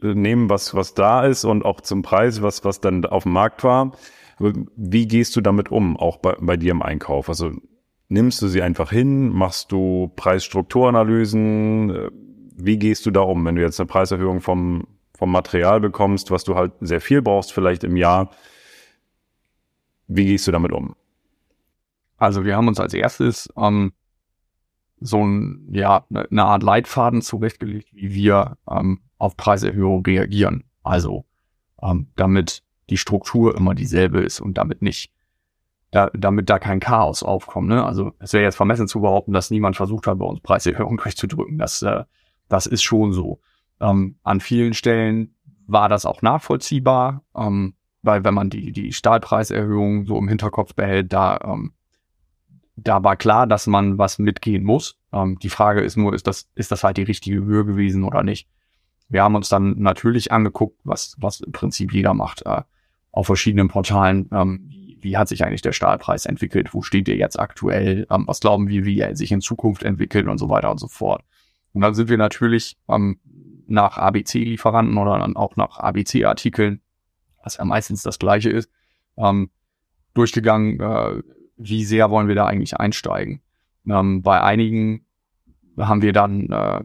nehmen, 0.00 0.48
was, 0.50 0.74
was 0.74 0.94
da 0.94 1.26
ist 1.26 1.44
und 1.44 1.64
auch 1.64 1.80
zum 1.80 2.02
Preis, 2.02 2.42
was, 2.42 2.64
was 2.64 2.80
dann 2.80 3.04
auf 3.04 3.24
dem 3.24 3.32
Markt 3.32 3.64
war. 3.64 3.92
Wie 4.38 5.06
gehst 5.06 5.36
du 5.36 5.40
damit 5.40 5.70
um, 5.70 5.96
auch 5.96 6.18
bei, 6.18 6.36
bei 6.40 6.56
dir 6.56 6.72
im 6.72 6.82
Einkauf? 6.82 7.28
Also 7.28 7.52
nimmst 8.12 8.42
du 8.42 8.48
sie 8.48 8.62
einfach 8.62 8.90
hin? 8.90 9.30
Machst 9.30 9.72
du 9.72 10.12
Preisstrukturanalysen? 10.16 12.10
Wie 12.56 12.78
gehst 12.78 13.06
du 13.06 13.10
da 13.10 13.20
um, 13.20 13.44
wenn 13.44 13.56
du 13.56 13.62
jetzt 13.62 13.80
eine 13.80 13.86
Preiserhöhung 13.86 14.40
vom 14.40 14.86
vom 15.22 15.30
Material 15.30 15.78
bekommst, 15.78 16.32
was 16.32 16.42
du 16.42 16.56
halt 16.56 16.72
sehr 16.80 17.00
viel 17.00 17.22
brauchst, 17.22 17.52
vielleicht 17.52 17.84
im 17.84 17.96
Jahr. 17.96 18.30
Wie 20.08 20.24
gehst 20.24 20.48
du 20.48 20.50
damit 20.50 20.72
um? 20.72 20.96
Also 22.16 22.44
wir 22.44 22.56
haben 22.56 22.66
uns 22.66 22.80
als 22.80 22.92
erstes 22.92 23.48
ähm, 23.56 23.92
so 24.98 25.24
ein, 25.24 25.68
ja, 25.70 26.04
ne, 26.08 26.26
eine 26.28 26.44
Art 26.44 26.64
Leitfaden 26.64 27.22
zurechtgelegt, 27.22 27.90
wie 27.92 28.12
wir 28.12 28.56
ähm, 28.68 29.02
auf 29.16 29.36
Preiserhöhungen 29.36 30.04
reagieren. 30.04 30.64
Also 30.82 31.24
ähm, 31.80 32.08
damit 32.16 32.64
die 32.90 32.96
Struktur 32.96 33.56
immer 33.56 33.76
dieselbe 33.76 34.22
ist 34.22 34.40
und 34.40 34.58
damit 34.58 34.82
nicht, 34.82 35.12
da, 35.92 36.10
damit 36.14 36.48
da 36.50 36.58
kein 36.58 36.80
Chaos 36.80 37.22
aufkommt. 37.22 37.68
Ne? 37.68 37.84
Also 37.84 38.12
es 38.18 38.32
wäre 38.32 38.42
jetzt 38.42 38.56
vermessen 38.56 38.88
zu 38.88 39.02
behaupten, 39.02 39.32
dass 39.32 39.50
niemand 39.50 39.76
versucht 39.76 40.06
hat, 40.06 40.18
bei 40.18 40.24
uns 40.24 40.40
Preiserhöhungen 40.40 40.96
durchzudrücken. 41.02 41.58
Das, 41.58 41.82
äh, 41.82 42.04
das 42.48 42.66
ist 42.66 42.82
schon 42.82 43.12
so. 43.12 43.40
Ähm, 43.78 44.16
an 44.22 44.40
vielen 44.40 44.74
Stellen 44.74 45.36
war 45.66 45.88
das 45.88 46.06
auch 46.06 46.22
nachvollziehbar, 46.22 47.22
ähm, 47.36 47.74
weil 48.00 48.24
wenn 48.24 48.34
man 48.34 48.48
die, 48.48 48.72
die 48.72 48.92
Stahlpreiserhöhung 48.92 50.06
so 50.06 50.18
im 50.18 50.28
Hinterkopf 50.28 50.74
behält, 50.74 51.12
da, 51.12 51.38
ähm, 51.44 51.72
da 52.76 53.04
war 53.04 53.16
klar, 53.16 53.46
dass 53.46 53.66
man 53.66 53.98
was 53.98 54.18
mitgehen 54.18 54.64
muss. 54.64 54.98
Ähm, 55.12 55.38
die 55.40 55.50
Frage 55.50 55.82
ist 55.82 55.98
nur, 55.98 56.14
ist 56.14 56.26
das, 56.26 56.48
ist 56.54 56.72
das 56.72 56.84
halt 56.84 56.96
die 56.96 57.02
richtige 57.02 57.44
Höhe 57.44 57.66
gewesen 57.66 58.02
oder 58.04 58.22
nicht? 58.22 58.48
Wir 59.10 59.22
haben 59.22 59.34
uns 59.34 59.50
dann 59.50 59.78
natürlich 59.78 60.32
angeguckt, 60.32 60.80
was, 60.84 61.16
was 61.18 61.40
im 61.42 61.52
Prinzip 61.52 61.92
jeder 61.92 62.14
macht, 62.14 62.46
äh, 62.46 62.62
auf 63.10 63.26
verschiedenen 63.26 63.68
Portalen. 63.68 64.30
Ähm, 64.32 64.70
wie, 65.02 65.16
hat 65.16 65.28
sich 65.28 65.44
eigentlich 65.44 65.62
der 65.62 65.72
Stahlpreis 65.72 66.26
entwickelt? 66.26 66.74
Wo 66.74 66.82
steht 66.82 67.06
der 67.06 67.16
jetzt 67.16 67.38
aktuell? 67.38 68.06
Ähm, 68.10 68.24
was 68.26 68.40
glauben 68.40 68.68
wir, 68.68 68.84
wie 68.84 69.00
er 69.00 69.16
sich 69.16 69.32
in 69.32 69.40
Zukunft 69.40 69.82
entwickelt 69.82 70.26
und 70.26 70.38
so 70.38 70.48
weiter 70.48 70.70
und 70.70 70.78
so 70.78 70.88
fort? 70.88 71.22
Und 71.72 71.80
dann 71.80 71.94
sind 71.94 72.08
wir 72.08 72.18
natürlich 72.18 72.76
ähm, 72.88 73.18
nach 73.66 73.96
ABC-Lieferanten 73.98 74.96
oder 74.98 75.18
dann 75.18 75.36
auch 75.36 75.56
nach 75.56 75.78
ABC-Artikeln, 75.78 76.80
was 77.42 77.56
ja 77.56 77.64
meistens 77.64 78.02
das 78.02 78.18
gleiche 78.18 78.50
ist, 78.50 78.70
ähm, 79.16 79.50
durchgegangen, 80.14 80.80
äh, 80.80 81.22
wie 81.56 81.84
sehr 81.84 82.10
wollen 82.10 82.28
wir 82.28 82.34
da 82.34 82.46
eigentlich 82.46 82.76
einsteigen. 82.78 83.42
Ähm, 83.88 84.22
bei 84.22 84.40
einigen 84.40 85.06
haben 85.78 86.02
wir 86.02 86.12
dann 86.12 86.50
äh, 86.50 86.84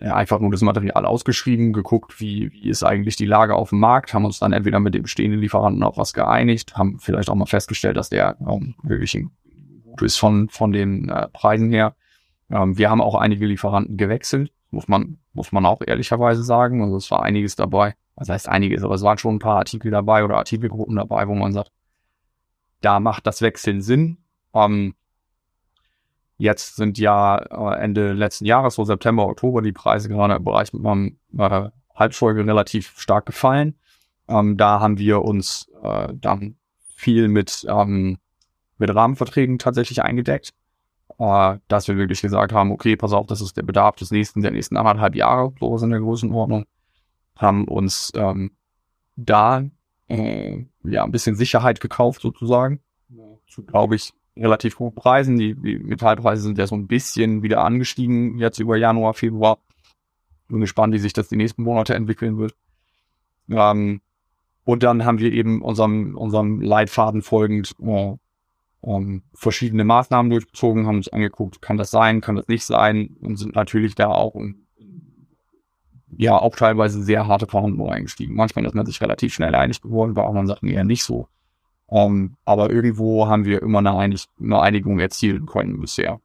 einfach 0.00 0.40
nur 0.40 0.50
das 0.50 0.62
Material 0.62 1.06
ausgeschrieben, 1.06 1.72
geguckt, 1.72 2.20
wie, 2.20 2.52
wie 2.52 2.68
ist 2.68 2.82
eigentlich 2.82 3.16
die 3.16 3.26
Lage 3.26 3.54
auf 3.54 3.70
dem 3.70 3.80
Markt, 3.80 4.12
haben 4.12 4.24
uns 4.24 4.38
dann 4.38 4.52
entweder 4.52 4.80
mit 4.80 4.94
dem 4.94 5.02
bestehenden 5.02 5.40
Lieferanten 5.40 5.82
auch 5.82 5.96
was 5.96 6.12
geeinigt, 6.12 6.76
haben 6.76 6.98
vielleicht 6.98 7.30
auch 7.30 7.34
mal 7.34 7.46
festgestellt, 7.46 7.96
dass 7.96 8.10
der 8.10 8.36
ähm, 8.40 8.74
wirklich 8.82 9.24
gut 9.84 10.02
ist 10.02 10.16
von, 10.16 10.48
von 10.48 10.72
den 10.72 11.08
äh, 11.08 11.28
Preisen 11.28 11.70
her. 11.70 11.94
Ähm, 12.50 12.76
wir 12.76 12.90
haben 12.90 13.00
auch 13.00 13.14
einige 13.14 13.46
Lieferanten 13.46 13.96
gewechselt, 13.96 14.52
muss 14.70 14.88
man, 14.88 15.18
muss 15.32 15.52
man 15.52 15.64
auch 15.64 15.80
ehrlicherweise 15.86 16.42
sagen. 16.42 16.82
Also 16.82 16.96
es 16.96 17.10
war 17.10 17.22
einiges 17.22 17.56
dabei. 17.56 17.94
Das 18.16 18.28
heißt 18.28 18.48
einiges, 18.48 18.82
aber 18.82 18.94
es 18.94 19.02
waren 19.02 19.18
schon 19.18 19.36
ein 19.36 19.40
paar 19.40 19.58
Artikel 19.58 19.90
dabei 19.90 20.24
oder 20.24 20.36
Artikelgruppen 20.36 20.96
dabei, 20.96 21.28
wo 21.28 21.34
man 21.34 21.52
sagt, 21.52 21.70
da 22.80 23.00
macht 23.00 23.26
das 23.26 23.42
Wechseln 23.42 23.82
Sinn. 23.82 24.18
Ähm, 24.54 24.94
jetzt 26.36 26.76
sind 26.76 26.98
ja 26.98 27.38
äh, 27.38 27.82
Ende 27.82 28.12
letzten 28.12 28.44
Jahres, 28.44 28.74
so 28.74 28.84
September, 28.84 29.26
Oktober, 29.26 29.62
die 29.62 29.72
Preise 29.72 30.08
gerade 30.08 30.34
im 30.34 30.44
Bereich 30.44 30.72
ähm, 30.74 31.18
äh, 31.36 31.68
Halbfolge 31.94 32.46
relativ 32.46 32.98
stark 32.98 33.26
gefallen. 33.26 33.78
Ähm, 34.28 34.56
da 34.56 34.80
haben 34.80 34.98
wir 34.98 35.22
uns 35.22 35.70
äh, 35.82 36.08
dann 36.14 36.56
viel 36.94 37.28
mit, 37.28 37.66
ähm, 37.68 38.18
mit 38.78 38.94
Rahmenverträgen 38.94 39.58
tatsächlich 39.58 40.02
eingedeckt. 40.02 40.52
Äh, 41.18 41.58
dass 41.68 41.88
wir 41.88 41.96
wirklich 41.96 42.20
gesagt 42.20 42.52
haben, 42.52 42.72
okay, 42.72 42.96
pass 42.96 43.12
auf, 43.12 43.26
das 43.26 43.40
ist 43.40 43.56
der 43.56 43.62
Bedarf 43.62 43.96
des 43.96 44.10
nächsten, 44.10 44.42
der 44.42 44.50
nächsten 44.50 44.76
anderthalb 44.76 45.14
Jahre, 45.14 45.54
sowas 45.58 45.82
in 45.82 45.90
der 45.90 46.00
Größenordnung, 46.00 46.66
haben 47.36 47.66
uns 47.66 48.12
ähm, 48.14 48.50
da 49.16 49.64
äh, 50.08 50.64
ja 50.84 51.04
ein 51.04 51.12
bisschen 51.12 51.34
Sicherheit 51.34 51.80
gekauft 51.80 52.20
sozusagen, 52.20 52.80
zu, 53.48 53.64
glaube 53.64 53.96
ich, 53.96 54.12
relativ 54.36 54.78
hohen 54.78 54.94
Preisen. 54.94 55.38
Die, 55.38 55.54
die 55.54 55.78
Metallpreise 55.78 56.42
sind 56.42 56.58
ja 56.58 56.66
so 56.66 56.74
ein 56.74 56.86
bisschen 56.86 57.42
wieder 57.42 57.64
angestiegen, 57.64 58.38
jetzt 58.38 58.58
über 58.58 58.76
Januar, 58.76 59.14
Februar. 59.14 59.58
Bin 60.48 60.60
gespannt, 60.60 60.94
wie 60.94 60.98
sich 60.98 61.12
das 61.12 61.28
die 61.28 61.36
nächsten 61.36 61.62
Monate 61.62 61.94
entwickeln 61.94 62.38
wird. 62.38 62.54
Ähm, 63.50 64.00
und 64.64 64.82
dann 64.82 65.04
haben 65.04 65.18
wir 65.18 65.32
eben 65.32 65.62
unserem, 65.62 66.16
unserem 66.16 66.60
Leitfaden 66.60 67.22
folgend 67.22 67.74
äh, 67.80 68.16
ähm, 68.82 69.22
verschiedene 69.34 69.84
Maßnahmen 69.84 70.30
durchgezogen, 70.30 70.86
haben 70.86 70.96
uns 70.96 71.08
angeguckt, 71.08 71.62
kann 71.62 71.76
das 71.76 71.90
sein, 71.90 72.20
kann 72.20 72.36
das 72.36 72.48
nicht 72.48 72.64
sein 72.64 73.16
und 73.20 73.36
sind 73.36 73.54
natürlich 73.54 73.94
da 73.94 74.08
auch 74.08 74.34
ja 76.18 76.38
auch 76.38 76.54
teilweise 76.56 77.02
sehr 77.02 77.26
harte 77.26 77.46
Verhandlungen 77.46 77.92
eingestiegen. 77.92 78.34
Manchmal 78.34 78.64
ist 78.64 78.74
man 78.74 78.86
sich 78.86 79.00
relativ 79.00 79.34
schnell 79.34 79.54
einig 79.54 79.82
geworden, 79.82 80.14
bei 80.14 80.24
anderen 80.24 80.46
Sachen 80.46 80.68
eher 80.68 80.84
nicht 80.84 81.02
so. 81.02 81.28
Ähm, 81.90 82.36
aber 82.44 82.70
irgendwo 82.70 83.28
haben 83.28 83.44
wir 83.44 83.62
immer 83.62 83.78
eine, 83.78 83.96
Einig 83.96 84.26
eine 84.40 84.60
Einigung 84.60 84.98
erzielen 84.98 85.46
können 85.46 85.80
bisher. 85.80 86.20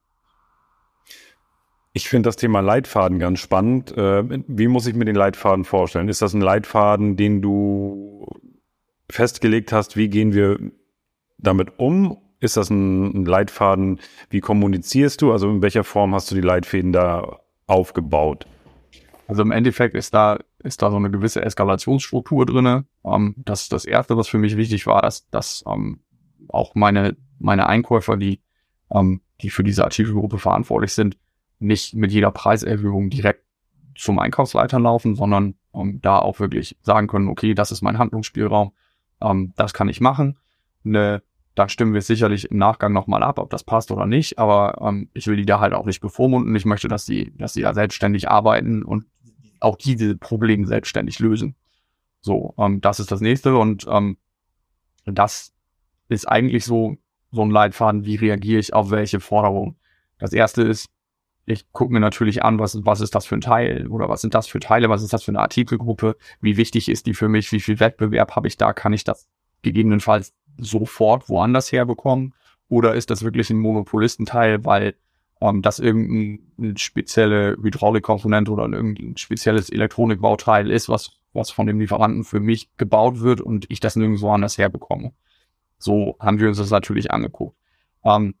Ich 1.94 2.08
finde 2.08 2.28
das 2.28 2.36
Thema 2.36 2.60
Leitfaden 2.60 3.18
ganz 3.18 3.38
spannend. 3.38 3.96
Äh, 3.96 4.24
wie 4.48 4.68
muss 4.68 4.86
ich 4.86 4.94
mir 4.94 5.04
den 5.04 5.14
Leitfaden 5.14 5.64
vorstellen? 5.64 6.08
Ist 6.08 6.22
das 6.22 6.32
ein 6.32 6.40
Leitfaden, 6.40 7.16
den 7.16 7.42
du 7.42 8.26
festgelegt 9.10 9.72
hast? 9.72 9.96
Wie 9.96 10.08
gehen 10.08 10.32
wir 10.32 10.58
damit 11.38 11.78
um? 11.78 12.16
Ist 12.40 12.56
das 12.56 12.70
ein, 12.70 13.24
Leitfaden? 13.24 14.00
Wie 14.30 14.40
kommunizierst 14.40 15.20
du? 15.20 15.32
Also 15.32 15.50
in 15.50 15.62
welcher 15.62 15.84
Form 15.84 16.14
hast 16.14 16.30
du 16.30 16.34
die 16.34 16.40
Leitfäden 16.40 16.92
da 16.92 17.40
aufgebaut? 17.66 18.46
Also 19.28 19.42
im 19.42 19.50
Endeffekt 19.50 19.94
ist 19.94 20.14
da, 20.14 20.38
ist 20.64 20.82
da 20.82 20.90
so 20.90 20.96
eine 20.96 21.10
gewisse 21.10 21.42
Eskalationsstruktur 21.42 22.46
drinne. 22.46 22.84
Ähm, 23.04 23.34
das 23.38 23.68
das 23.68 23.84
erste, 23.84 24.16
was 24.16 24.28
für 24.28 24.38
mich 24.38 24.56
wichtig 24.56 24.86
war, 24.86 25.02
dass, 25.02 25.28
dass 25.30 25.64
ähm, 25.66 26.00
auch 26.48 26.74
meine, 26.74 27.16
meine 27.38 27.66
Einkäufer, 27.66 28.16
die, 28.16 28.40
ähm, 28.90 29.20
die 29.40 29.50
für 29.50 29.64
diese 29.64 29.84
Artikelgruppe 29.84 30.38
verantwortlich 30.38 30.92
sind, 30.92 31.16
nicht 31.58 31.94
mit 31.94 32.12
jeder 32.12 32.30
Preiserhöhung 32.30 33.10
direkt 33.10 33.44
zum 33.94 34.18
Einkaufsleiter 34.18 34.80
laufen, 34.80 35.14
sondern 35.14 35.54
um 35.70 36.00
da 36.00 36.18
auch 36.18 36.40
wirklich 36.40 36.76
sagen 36.82 37.06
können, 37.06 37.28
okay, 37.28 37.54
das 37.54 37.70
ist 37.70 37.82
mein 37.82 37.98
Handlungsspielraum, 37.98 38.72
ähm, 39.20 39.52
das 39.56 39.74
kann 39.74 39.88
ich 39.88 40.00
machen. 40.00 40.38
Ne, 40.84 41.22
dann 41.54 41.68
stimmen 41.68 41.94
wir 41.94 42.00
sicherlich 42.00 42.50
im 42.50 42.56
Nachgang 42.56 42.92
nochmal 42.92 43.22
ab, 43.22 43.38
ob 43.38 43.50
das 43.50 43.62
passt 43.62 43.90
oder 43.90 44.06
nicht, 44.06 44.38
aber 44.38 44.78
ähm, 44.80 45.08
ich 45.12 45.26
will 45.26 45.36
die 45.36 45.46
da 45.46 45.60
halt 45.60 45.74
auch 45.74 45.84
nicht 45.84 46.00
bevormunden. 46.00 46.54
Ich 46.56 46.64
möchte, 46.64 46.88
dass 46.88 47.04
sie, 47.04 47.32
dass 47.36 47.52
sie 47.52 47.60
ja 47.60 47.74
selbstständig 47.74 48.30
arbeiten 48.30 48.82
und 48.82 49.04
auch 49.62 49.76
diese 49.76 50.16
Probleme 50.16 50.66
selbstständig 50.66 51.18
lösen. 51.18 51.56
So, 52.20 52.54
ähm, 52.58 52.80
das 52.80 53.00
ist 53.00 53.10
das 53.10 53.20
nächste 53.20 53.56
und 53.56 53.86
ähm, 53.88 54.16
das 55.04 55.52
ist 56.08 56.26
eigentlich 56.26 56.64
so, 56.64 56.96
so 57.30 57.42
ein 57.42 57.50
Leitfaden, 57.50 58.04
wie 58.04 58.16
reagiere 58.16 58.60
ich 58.60 58.74
auf 58.74 58.90
welche 58.90 59.20
Forderungen. 59.20 59.76
Das 60.18 60.32
erste 60.32 60.62
ist, 60.62 60.88
ich 61.44 61.72
gucke 61.72 61.92
mir 61.92 62.00
natürlich 62.00 62.44
an, 62.44 62.58
was, 62.58 62.78
was 62.84 63.00
ist 63.00 63.14
das 63.14 63.26
für 63.26 63.36
ein 63.36 63.40
Teil 63.40 63.88
oder 63.88 64.08
was 64.08 64.20
sind 64.20 64.34
das 64.34 64.46
für 64.46 64.60
Teile, 64.60 64.88
was 64.88 65.02
ist 65.02 65.12
das 65.12 65.24
für 65.24 65.32
eine 65.32 65.40
Artikelgruppe, 65.40 66.16
wie 66.40 66.56
wichtig 66.56 66.88
ist 66.88 67.06
die 67.06 67.14
für 67.14 67.28
mich, 67.28 67.50
wie 67.50 67.60
viel 67.60 67.80
Wettbewerb 67.80 68.36
habe 68.36 68.46
ich 68.46 68.56
da, 68.56 68.72
kann 68.72 68.92
ich 68.92 69.02
das 69.02 69.26
gegebenenfalls 69.62 70.34
sofort 70.58 71.28
woanders 71.28 71.72
herbekommen 71.72 72.34
oder 72.68 72.94
ist 72.94 73.10
das 73.10 73.24
wirklich 73.24 73.50
ein 73.50 73.58
Monopolistenteil, 73.58 74.64
weil 74.64 74.94
ähm, 75.42 75.60
das 75.60 75.78
irgendeine 75.78 76.78
spezielle 76.78 77.56
Hydraulikkomponente 77.60 78.50
oder 78.50 78.68
irgendein 78.68 79.16
spezielles 79.16 79.70
Elektronikbauteil 79.70 80.70
ist, 80.70 80.88
was, 80.88 81.18
was 81.32 81.50
von 81.50 81.66
dem 81.66 81.80
Lieferanten 81.80 82.24
für 82.24 82.40
mich 82.40 82.70
gebaut 82.76 83.20
wird 83.20 83.40
und 83.40 83.66
ich 83.68 83.80
das 83.80 83.96
nirgendwo 83.96 84.30
anders 84.30 84.56
herbekomme. 84.56 85.12
So 85.78 86.16
haben 86.20 86.38
wir 86.38 86.48
uns 86.48 86.58
das 86.58 86.70
natürlich 86.70 87.10
angeguckt. 87.10 87.56
Ähm, 88.04 88.34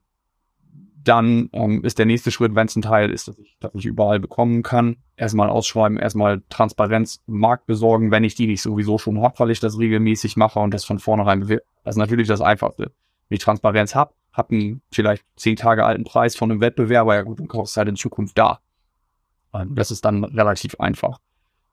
dann 1.02 1.50
ähm, 1.52 1.82
ist 1.82 1.98
der 1.98 2.06
nächste 2.06 2.30
Schritt, 2.30 2.54
wenn 2.54 2.68
es 2.68 2.76
ein 2.76 2.82
Teil 2.82 3.10
ist, 3.10 3.26
dass 3.26 3.36
ich, 3.40 3.56
dass 3.58 3.74
ich 3.74 3.86
überall 3.86 4.20
bekommen 4.20 4.62
kann, 4.62 4.98
erstmal 5.16 5.48
ausschreiben, 5.48 5.98
erstmal 5.98 6.42
Transparenz 6.48 7.20
im 7.26 7.38
Markt 7.38 7.66
besorgen, 7.66 8.12
wenn 8.12 8.22
ich 8.22 8.36
die 8.36 8.46
nicht 8.46 8.62
sowieso 8.62 8.98
schon 8.98 9.20
habe, 9.20 9.36
weil 9.40 9.50
ich 9.50 9.58
das 9.58 9.76
regelmäßig 9.76 10.36
mache 10.36 10.60
und 10.60 10.72
das 10.72 10.84
von 10.84 11.00
vornherein 11.00 11.40
bewirke. 11.40 11.64
Das 11.82 11.96
ist 11.96 11.98
natürlich 11.98 12.28
das 12.28 12.40
Einfachste. 12.40 12.92
Wenn 13.28 13.36
ich 13.36 13.42
Transparenz 13.42 13.96
habe, 13.96 14.14
habe 14.32 14.54
einen 14.54 14.82
vielleicht 14.90 15.24
zehn 15.36 15.56
Tage 15.56 15.84
alten 15.84 16.04
Preis 16.04 16.36
von 16.36 16.50
einem 16.50 16.60
Wettbewerber, 16.60 17.14
ja 17.14 17.22
gut, 17.22 17.40
dann 17.40 17.48
kostet 17.48 17.72
es 17.72 17.76
halt 17.76 17.88
in 17.88 17.96
Zukunft 17.96 18.38
da. 18.38 18.60
Ähm, 19.52 19.74
das 19.74 19.90
ist 19.90 20.04
dann 20.04 20.24
relativ 20.24 20.80
einfach. 20.80 21.18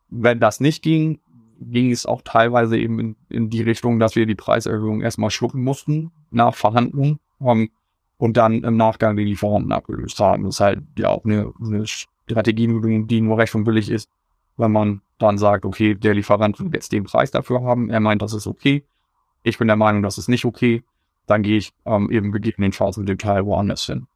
Wenn 0.10 0.40
das 0.40 0.60
nicht 0.60 0.84
ging, 0.84 1.20
ging 1.62 1.92
es 1.92 2.06
auch 2.06 2.22
teilweise 2.24 2.78
eben 2.78 3.00
in, 3.00 3.16
in 3.30 3.50
die 3.50 3.62
Richtung, 3.62 4.00
dass 4.00 4.16
wir 4.16 4.26
die 4.26 4.36
Preiserhöhung 4.36 5.02
erstmal 5.02 5.30
schlucken 5.30 5.62
mussten 5.62 6.12
nach 6.32 6.56
Verhandlungen. 6.56 7.20
Um, 7.40 7.70
und 8.20 8.36
dann 8.36 8.64
im 8.64 8.76
Nachgang 8.76 9.16
die 9.16 9.24
Lieferanten 9.24 9.72
abgelöst 9.72 10.20
haben. 10.20 10.44
Das 10.44 10.56
ist 10.56 10.60
halt 10.60 10.82
ja 10.98 11.08
auch 11.08 11.24
eine, 11.24 11.54
eine 11.60 11.88
Strategie, 11.88 12.68
die 13.06 13.22
nur 13.22 13.38
recht 13.38 13.56
und 13.56 13.64
billig 13.64 13.90
ist, 13.90 14.10
wenn 14.58 14.74
man 14.74 15.02
dann 15.20 15.38
sagt, 15.38 15.66
okay, 15.66 15.96
der 15.96 16.14
Lieferant 16.14 16.60
will 16.60 16.70
jetzt 16.74 16.92
den 16.92 17.06
Preis 17.06 17.32
dafür 17.32 17.64
haben, 17.64 17.90
er 17.90 18.02
meint, 18.02 18.22
das 18.22 18.34
ist 18.34 18.46
okay, 18.46 18.86
ich 19.42 19.58
bin 19.58 19.68
der 19.68 19.78
Meinung, 19.78 20.04
das 20.04 20.18
ist 20.18 20.28
nicht 20.28 20.44
okay, 20.44 20.84
dann 21.30 21.44
gehe 21.44 21.58
ich 21.58 21.72
ähm, 21.86 22.10
eben 22.12 22.32
gegebenenfalls 22.32 22.98
mit 22.98 23.08
dem 23.08 23.18
Teil 23.18 23.46
woanders 23.46 23.86
hin. 23.86 24.08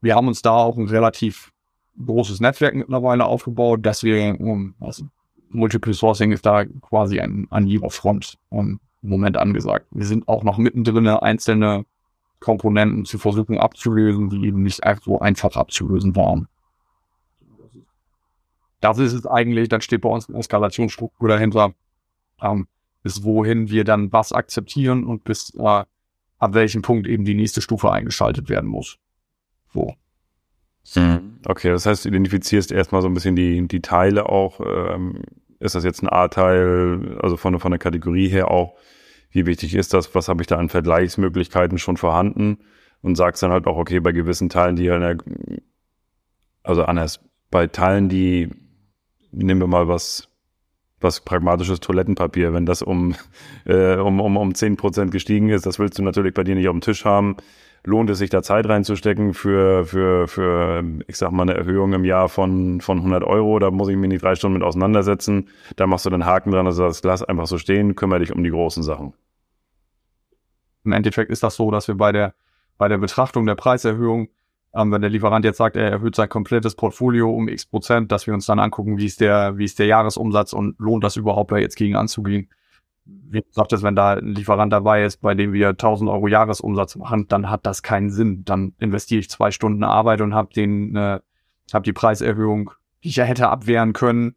Wir 0.00 0.16
haben 0.16 0.28
uns 0.28 0.42
da 0.42 0.52
auch 0.52 0.76
ein 0.76 0.88
relativ 0.88 1.52
großes 2.04 2.40
Netzwerk 2.40 2.74
mittlerweile 2.74 3.24
aufgebaut, 3.24 3.80
deswegen, 3.84 4.74
also 4.80 5.06
Multiple 5.50 5.94
Sourcing 5.94 6.32
ist 6.32 6.44
da 6.44 6.64
quasi 6.64 7.20
an, 7.20 7.46
an 7.50 7.66
jeder 7.66 7.88
Front 7.90 8.38
im 8.50 8.80
Moment 9.02 9.36
angesagt. 9.36 9.86
Wir 9.92 10.06
sind 10.06 10.26
auch 10.26 10.42
noch 10.42 10.58
mittendrin 10.58 11.06
einzelne 11.06 11.84
Komponenten 12.40 13.04
zu 13.04 13.18
versuchen 13.18 13.58
abzulösen, 13.58 14.28
die 14.28 14.46
eben 14.46 14.62
nicht 14.62 14.82
einfach 14.82 15.04
so 15.04 15.20
einfach 15.20 15.56
abzulösen 15.56 16.16
waren. 16.16 16.48
Das 18.80 18.98
ist 18.98 19.12
es 19.14 19.26
eigentlich, 19.26 19.68
dann 19.68 19.80
steht 19.80 20.02
bei 20.02 20.10
uns 20.10 20.28
eine 20.28 20.38
Eskalationsstruktur 20.38 21.28
dahinter, 21.28 21.72
ähm, 22.42 22.66
bis 23.02 23.24
wohin 23.24 23.70
wir 23.70 23.84
dann 23.84 24.12
was 24.12 24.32
akzeptieren 24.32 25.04
und 25.04 25.24
bis 25.24 25.54
äh, 25.54 25.84
ab 26.38 26.54
welchem 26.54 26.82
Punkt 26.82 27.06
eben 27.06 27.24
die 27.24 27.34
nächste 27.34 27.60
Stufe 27.60 27.90
eingeschaltet 27.90 28.48
werden 28.48 28.68
muss. 28.68 28.98
So. 29.72 29.94
Hm. 30.92 31.38
Okay, 31.46 31.70
das 31.70 31.86
heißt, 31.86 32.04
du 32.04 32.08
identifizierst 32.10 32.70
erstmal 32.70 33.02
so 33.02 33.08
ein 33.08 33.14
bisschen 33.14 33.36
die, 33.36 33.66
die 33.66 33.80
Teile 33.80 34.28
auch. 34.28 34.60
Ähm, 34.60 35.22
ist 35.60 35.74
das 35.74 35.84
jetzt 35.84 36.02
ein 36.02 36.08
A-Teil, 36.08 37.18
also 37.22 37.36
von, 37.36 37.58
von 37.58 37.70
der 37.70 37.78
Kategorie 37.78 38.28
her 38.28 38.50
auch 38.50 38.74
wie 39.34 39.46
wichtig 39.46 39.74
ist 39.74 39.92
das, 39.92 40.14
was 40.14 40.28
habe 40.28 40.42
ich 40.42 40.46
da 40.46 40.56
an 40.56 40.68
Vergleichsmöglichkeiten 40.68 41.76
schon 41.76 41.96
vorhanden 41.96 42.58
und 43.02 43.16
sagst 43.16 43.42
dann 43.42 43.50
halt 43.50 43.66
auch, 43.66 43.76
okay, 43.76 43.98
bei 43.98 44.12
gewissen 44.12 44.48
Teilen, 44.48 44.76
die 44.76 44.84
der, 44.84 45.18
also 46.62 46.84
anders, 46.84 47.20
bei 47.50 47.66
Teilen, 47.66 48.08
die, 48.08 48.48
nehmen 49.32 49.60
wir 49.60 49.66
mal 49.66 49.88
was, 49.88 50.28
was 51.00 51.20
pragmatisches 51.20 51.80
Toilettenpapier, 51.80 52.52
wenn 52.52 52.66
das 52.66 52.82
um, 52.82 53.14
äh, 53.64 53.96
um, 53.96 54.20
um, 54.20 54.36
um 54.36 54.54
zehn 54.54 54.76
Prozent 54.76 55.10
gestiegen 55.10 55.48
ist, 55.48 55.66
das 55.66 55.78
willst 55.78 55.98
du 55.98 56.02
natürlich 56.02 56.34
bei 56.34 56.44
dir 56.44 56.54
nicht 56.54 56.68
auf 56.68 56.74
dem 56.74 56.80
Tisch 56.80 57.04
haben. 57.04 57.36
Lohnt 57.86 58.08
es 58.08 58.16
sich 58.16 58.30
da 58.30 58.42
Zeit 58.42 58.66
reinzustecken 58.66 59.34
für, 59.34 59.84
für, 59.84 60.26
für, 60.26 60.82
ich 61.06 61.18
sag 61.18 61.32
mal, 61.32 61.42
eine 61.42 61.52
Erhöhung 61.52 61.92
im 61.92 62.06
Jahr 62.06 62.30
von, 62.30 62.80
von 62.80 62.96
100 62.96 63.22
Euro? 63.24 63.58
Da 63.58 63.70
muss 63.70 63.88
ich 63.88 63.96
mich 63.96 64.08
nicht 64.08 64.22
drei 64.22 64.34
Stunden 64.36 64.58
mit 64.58 64.66
auseinandersetzen. 64.66 65.50
Da 65.76 65.86
machst 65.86 66.06
du 66.06 66.10
den 66.10 66.24
Haken 66.24 66.50
dran, 66.50 66.66
also 66.66 66.84
das 66.84 67.02
lass 67.04 67.22
einfach 67.22 67.46
so 67.46 67.58
stehen, 67.58 67.94
kümmere 67.94 68.20
dich 68.20 68.32
um 68.32 68.42
die 68.42 68.48
großen 68.48 68.82
Sachen. 68.82 69.12
Im 70.84 70.92
Endeffekt 70.92 71.30
ist 71.30 71.42
das 71.42 71.56
so, 71.56 71.70
dass 71.70 71.86
wir 71.86 71.94
bei 71.94 72.10
der, 72.10 72.34
bei 72.78 72.88
der 72.88 72.96
Betrachtung 72.96 73.44
der 73.44 73.54
Preiserhöhung, 73.54 74.28
ähm, 74.74 74.90
wenn 74.90 75.00
der 75.00 75.10
Lieferant 75.10 75.44
jetzt 75.44 75.58
sagt, 75.58 75.76
er 75.76 75.90
erhöht 75.90 76.16
sein 76.16 76.28
komplettes 76.28 76.74
Portfolio 76.74 77.30
um 77.30 77.48
x 77.48 77.66
Prozent, 77.66 78.10
dass 78.10 78.26
wir 78.26 78.34
uns 78.34 78.46
dann 78.46 78.58
angucken, 78.58 78.98
wie 78.98 79.06
ist 79.06 79.20
der, 79.20 79.56
wie 79.56 79.64
ist 79.64 79.78
der 79.78 79.86
Jahresumsatz 79.86 80.52
und 80.52 80.78
lohnt 80.78 81.04
das 81.04 81.16
überhaupt 81.16 81.52
da 81.52 81.56
jetzt 81.56 81.76
gegen 81.76 81.96
anzugehen. 81.96 82.50
Wie 83.04 83.42
gesagt, 83.42 83.72
dass 83.72 83.82
wenn 83.82 83.94
da 83.94 84.14
ein 84.14 84.34
Lieferant 84.34 84.72
dabei 84.72 85.04
ist, 85.04 85.18
bei 85.18 85.34
dem 85.34 85.52
wir 85.52 85.70
1000 85.70 86.10
Euro 86.10 86.26
Jahresumsatz 86.26 86.96
machen, 86.96 87.26
dann 87.28 87.50
hat 87.50 87.66
das 87.66 87.82
keinen 87.82 88.10
Sinn. 88.10 88.44
Dann 88.44 88.74
investiere 88.78 89.20
ich 89.20 89.30
zwei 89.30 89.50
Stunden 89.50 89.84
Arbeit 89.84 90.20
und 90.20 90.34
habe 90.34 90.52
den, 90.54 90.96
äh, 90.96 91.20
habe 91.72 91.84
die 91.84 91.92
Preiserhöhung, 91.92 92.70
die 93.04 93.08
ich 93.08 93.16
ja 93.16 93.24
hätte 93.24 93.50
abwehren 93.50 93.92
können, 93.92 94.34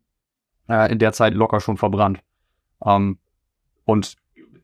äh, 0.69 0.91
in 0.91 0.99
der 0.99 1.13
Zeit 1.13 1.33
locker 1.33 1.61
schon 1.61 1.77
verbrannt. 1.77 2.19
Ähm, 2.85 3.17
und 3.85 4.17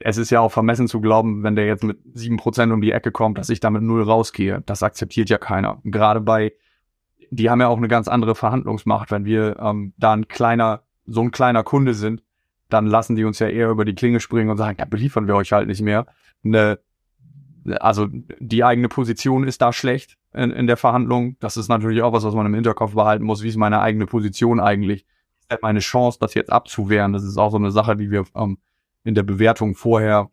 es 0.06 0.18
ist 0.18 0.32
ja 0.32 0.42
auch 0.42 0.52
vermessen 0.52 0.90
zu 0.90 1.00
glauben, 1.00 1.44
wenn 1.44 1.56
der 1.56 1.66
jetzt 1.66 1.84
mit 1.84 1.98
sieben 2.14 2.36
Prozent 2.36 2.74
um 2.74 2.82
die 2.82 2.92
Ecke 2.92 3.12
kommt, 3.12 3.38
dass 3.38 3.50
ich 3.50 3.62
damit 3.62 3.84
null 3.84 4.04
rausgehe. 4.04 4.62
Das 4.66 4.84
akzeptiert 4.84 5.30
ja 5.30 5.38
keiner. 5.38 5.80
gerade 5.86 6.20
bei, 6.20 6.52
die 7.32 7.50
haben 7.50 7.62
ja 7.62 7.70
auch 7.70 7.78
eine 7.78 7.88
ganz 7.88 8.10
andere 8.10 8.36
Verhandlungsmacht. 8.36 9.12
Wenn 9.12 9.24
wir 9.24 9.58
ähm, 9.60 9.94
da 9.98 10.12
ein 10.12 10.28
kleiner, 10.28 10.84
so 11.06 11.22
ein 11.22 11.32
kleiner 11.32 11.64
Kunde 11.64 11.94
sind, 11.94 12.22
dann 12.70 12.86
lassen 12.86 13.16
die 13.16 13.24
uns 13.24 13.40
ja 13.40 13.48
eher 13.48 13.70
über 13.70 13.86
die 13.86 13.96
Klinge 13.96 14.20
springen 14.20 14.50
und 14.50 14.58
sagen, 14.58 14.76
ja, 14.78 14.86
beliefern 14.86 15.28
wir 15.28 15.36
euch 15.36 15.54
halt 15.54 15.68
nicht 15.68 15.82
mehr. 15.82 16.06
Ne, 16.42 16.80
also 17.80 18.10
die 18.12 18.66
eigene 18.66 18.90
Position 18.90 19.46
ist 19.46 19.62
da 19.62 19.72
schlecht 19.72 20.18
in, 20.34 20.52
in 20.52 20.68
der 20.68 20.76
Verhandlung. 20.76 21.38
Das 21.40 21.56
ist 21.56 21.70
natürlich 21.70 22.02
auch 22.02 22.12
was, 22.12 22.26
was 22.26 22.36
man 22.36 22.46
im 22.46 22.54
Hinterkopf 22.54 22.94
behalten 22.94 23.24
muss. 23.24 23.42
Wie 23.42 23.48
ist 23.48 23.56
meine 23.56 23.80
eigene 23.80 24.06
Position 24.06 24.60
eigentlich? 24.60 25.06
Ist 25.50 25.62
meine 25.62 25.80
Chance, 25.80 26.18
das 26.20 26.34
jetzt 26.34 26.52
abzuwehren? 26.52 27.14
Das 27.14 27.24
ist 27.24 27.38
auch 27.38 27.52
so 27.52 27.58
eine 27.58 27.72
Sache, 27.72 27.96
die 27.96 28.12
wir 28.12 28.26
ähm, 28.36 28.58
in 29.04 29.16
der 29.16 29.24
Bewertung 29.24 29.76
vorher 29.76 30.30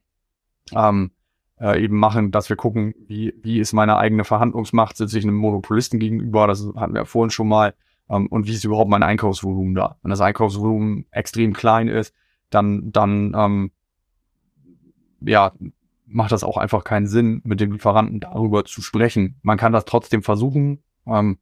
ähm, 0.72 1.12
äh, 1.60 1.82
eben 1.82 1.96
machen, 1.98 2.30
dass 2.30 2.48
wir 2.48 2.56
gucken, 2.56 2.94
wie, 3.06 3.34
wie 3.42 3.60
ist 3.60 3.72
meine 3.72 3.96
eigene 3.98 4.24
Verhandlungsmacht, 4.24 4.96
sitze 4.96 5.18
ich 5.18 5.24
einem 5.24 5.36
Monopolisten 5.36 5.98
gegenüber, 5.98 6.46
das 6.46 6.66
hatten 6.76 6.94
wir 6.94 7.04
vorhin 7.04 7.30
schon 7.30 7.48
mal, 7.48 7.74
ähm, 8.08 8.26
und 8.28 8.46
wie 8.46 8.54
ist 8.54 8.64
überhaupt 8.64 8.90
mein 8.90 9.02
Einkaufsvolumen 9.02 9.74
da? 9.74 9.98
Wenn 10.02 10.10
das 10.10 10.20
Einkaufsvolumen 10.20 11.06
extrem 11.10 11.52
klein 11.52 11.88
ist, 11.88 12.14
dann, 12.50 12.90
dann 12.92 13.34
ähm, 13.36 13.70
ja, 15.20 15.52
macht 16.06 16.32
das 16.32 16.44
auch 16.44 16.56
einfach 16.56 16.82
keinen 16.84 17.06
Sinn, 17.06 17.40
mit 17.44 17.60
dem 17.60 17.72
Lieferanten 17.72 18.20
darüber 18.20 18.64
zu 18.64 18.82
sprechen. 18.82 19.38
Man 19.42 19.58
kann 19.58 19.72
das 19.72 19.84
trotzdem 19.84 20.22
versuchen, 20.22 20.82
ähm, 21.06 21.38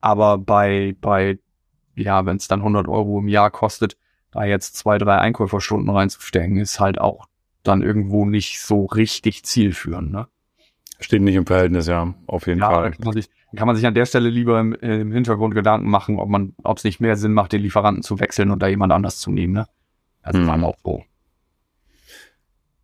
aber 0.00 0.38
bei, 0.38 0.94
bei, 1.00 1.38
ja, 1.96 2.24
wenn 2.26 2.36
es 2.36 2.48
dann 2.48 2.60
100 2.60 2.86
Euro 2.86 3.18
im 3.18 3.28
Jahr 3.28 3.50
kostet, 3.50 3.96
da 4.34 4.44
jetzt 4.44 4.76
zwei, 4.76 4.98
drei 4.98 5.18
Einkäuferstunden 5.18 5.88
reinzustecken, 5.88 6.58
ist 6.58 6.80
halt 6.80 7.00
auch 7.00 7.26
dann 7.62 7.82
irgendwo 7.82 8.26
nicht 8.26 8.60
so 8.60 8.84
richtig 8.84 9.44
zielführend. 9.44 10.12
Ne? 10.12 10.26
Steht 11.00 11.22
nicht 11.22 11.36
im 11.36 11.46
Verhältnis, 11.46 11.86
ja, 11.86 12.14
auf 12.26 12.46
jeden 12.46 12.60
ja, 12.60 12.70
Fall. 12.70 12.90
Kann 12.90 13.04
man, 13.04 13.14
sich, 13.14 13.30
kann 13.56 13.66
man 13.66 13.76
sich 13.76 13.86
an 13.86 13.94
der 13.94 14.06
Stelle 14.06 14.28
lieber 14.28 14.60
im, 14.60 14.74
im 14.74 15.12
Hintergrund 15.12 15.54
Gedanken 15.54 15.88
machen, 15.88 16.18
ob 16.18 16.28
man, 16.28 16.54
ob 16.62 16.78
es 16.78 16.84
nicht 16.84 17.00
mehr 17.00 17.16
Sinn 17.16 17.32
macht, 17.32 17.52
den 17.52 17.62
Lieferanten 17.62 18.02
zu 18.02 18.20
wechseln 18.20 18.50
und 18.50 18.60
da 18.60 18.66
jemand 18.66 18.92
anders 18.92 19.18
zu 19.18 19.30
nehmen. 19.30 19.54
Ne? 19.54 19.66
Also 20.22 20.40
hm. 20.40 20.46
war 20.48 20.62
auch 20.64 20.76
so. 20.84 21.04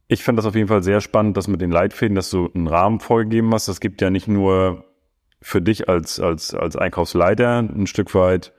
Ich 0.06 0.24
fand 0.24 0.38
das 0.38 0.46
auf 0.46 0.54
jeden 0.54 0.68
Fall 0.68 0.82
sehr 0.82 1.00
spannend, 1.00 1.36
dass 1.36 1.46
mit 1.46 1.60
den 1.60 1.70
Leitfäden, 1.70 2.16
dass 2.16 2.30
du 2.30 2.50
einen 2.52 2.66
Rahmen 2.66 3.00
vorgegeben 3.00 3.52
hast. 3.54 3.68
Das 3.68 3.80
gibt 3.80 4.00
ja 4.00 4.10
nicht 4.10 4.26
nur 4.26 4.84
für 5.40 5.62
dich 5.62 5.88
als, 5.88 6.20
als, 6.20 6.54
als 6.54 6.76
Einkaufsleiter 6.76 7.58
ein 7.58 7.86
Stück 7.86 8.14
weit 8.14 8.52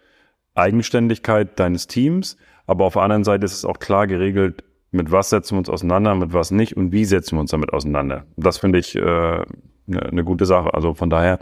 Eigenständigkeit 0.55 1.59
deines 1.59 1.87
Teams, 1.87 2.37
aber 2.67 2.85
auf 2.85 2.93
der 2.93 3.01
anderen 3.03 3.23
Seite 3.23 3.45
ist 3.45 3.53
es 3.53 3.65
auch 3.65 3.79
klar 3.79 4.07
geregelt, 4.07 4.63
mit 4.91 5.11
was 5.11 5.29
setzen 5.29 5.55
wir 5.55 5.59
uns 5.59 5.69
auseinander, 5.69 6.15
mit 6.15 6.33
was 6.33 6.51
nicht 6.51 6.75
und 6.75 6.91
wie 6.91 7.05
setzen 7.05 7.37
wir 7.37 7.41
uns 7.41 7.51
damit 7.51 7.71
auseinander. 7.73 8.25
Das 8.35 8.57
finde 8.57 8.79
ich 8.79 8.95
äh, 8.95 8.99
eine, 8.99 9.45
eine 9.87 10.23
gute 10.23 10.45
Sache. 10.45 10.73
Also 10.73 10.93
von 10.93 11.09
daher 11.09 11.39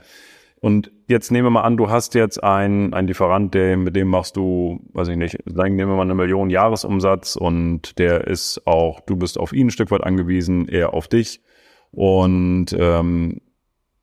Und 0.62 0.92
jetzt 1.08 1.32
nehmen 1.32 1.46
wir 1.46 1.52
mal 1.52 1.62
an, 1.62 1.78
du 1.78 1.90
hast 1.90 2.16
jetzt 2.16 2.44
einen, 2.44 2.94
einen 2.94 3.08
Lieferant, 3.08 3.54
der, 3.54 3.78
mit 3.78 3.96
dem 3.96 4.10
machst 4.10 4.36
du, 4.36 4.82
weiß 4.94 5.08
ich 5.08 5.16
nicht, 5.16 5.38
sagen, 5.46 5.76
nehmen 5.76 5.92
wir 5.92 5.96
mal 5.96 6.04
eine 6.04 6.16
Million 6.16 6.50
Jahresumsatz 6.50 7.36
und 7.38 7.98
der 7.98 8.28
ist 8.28 8.68
auch, 8.68 9.00
du 9.00 9.16
bist 9.16 9.40
auf 9.40 9.54
ihn 9.54 9.68
ein 9.68 9.72
Stück 9.72 9.90
weit 9.92 10.04
angewiesen, 10.04 10.68
er 10.68 10.94
auf 10.94 11.08
dich. 11.08 11.42
Und 11.92 12.76
ähm, 12.78 13.42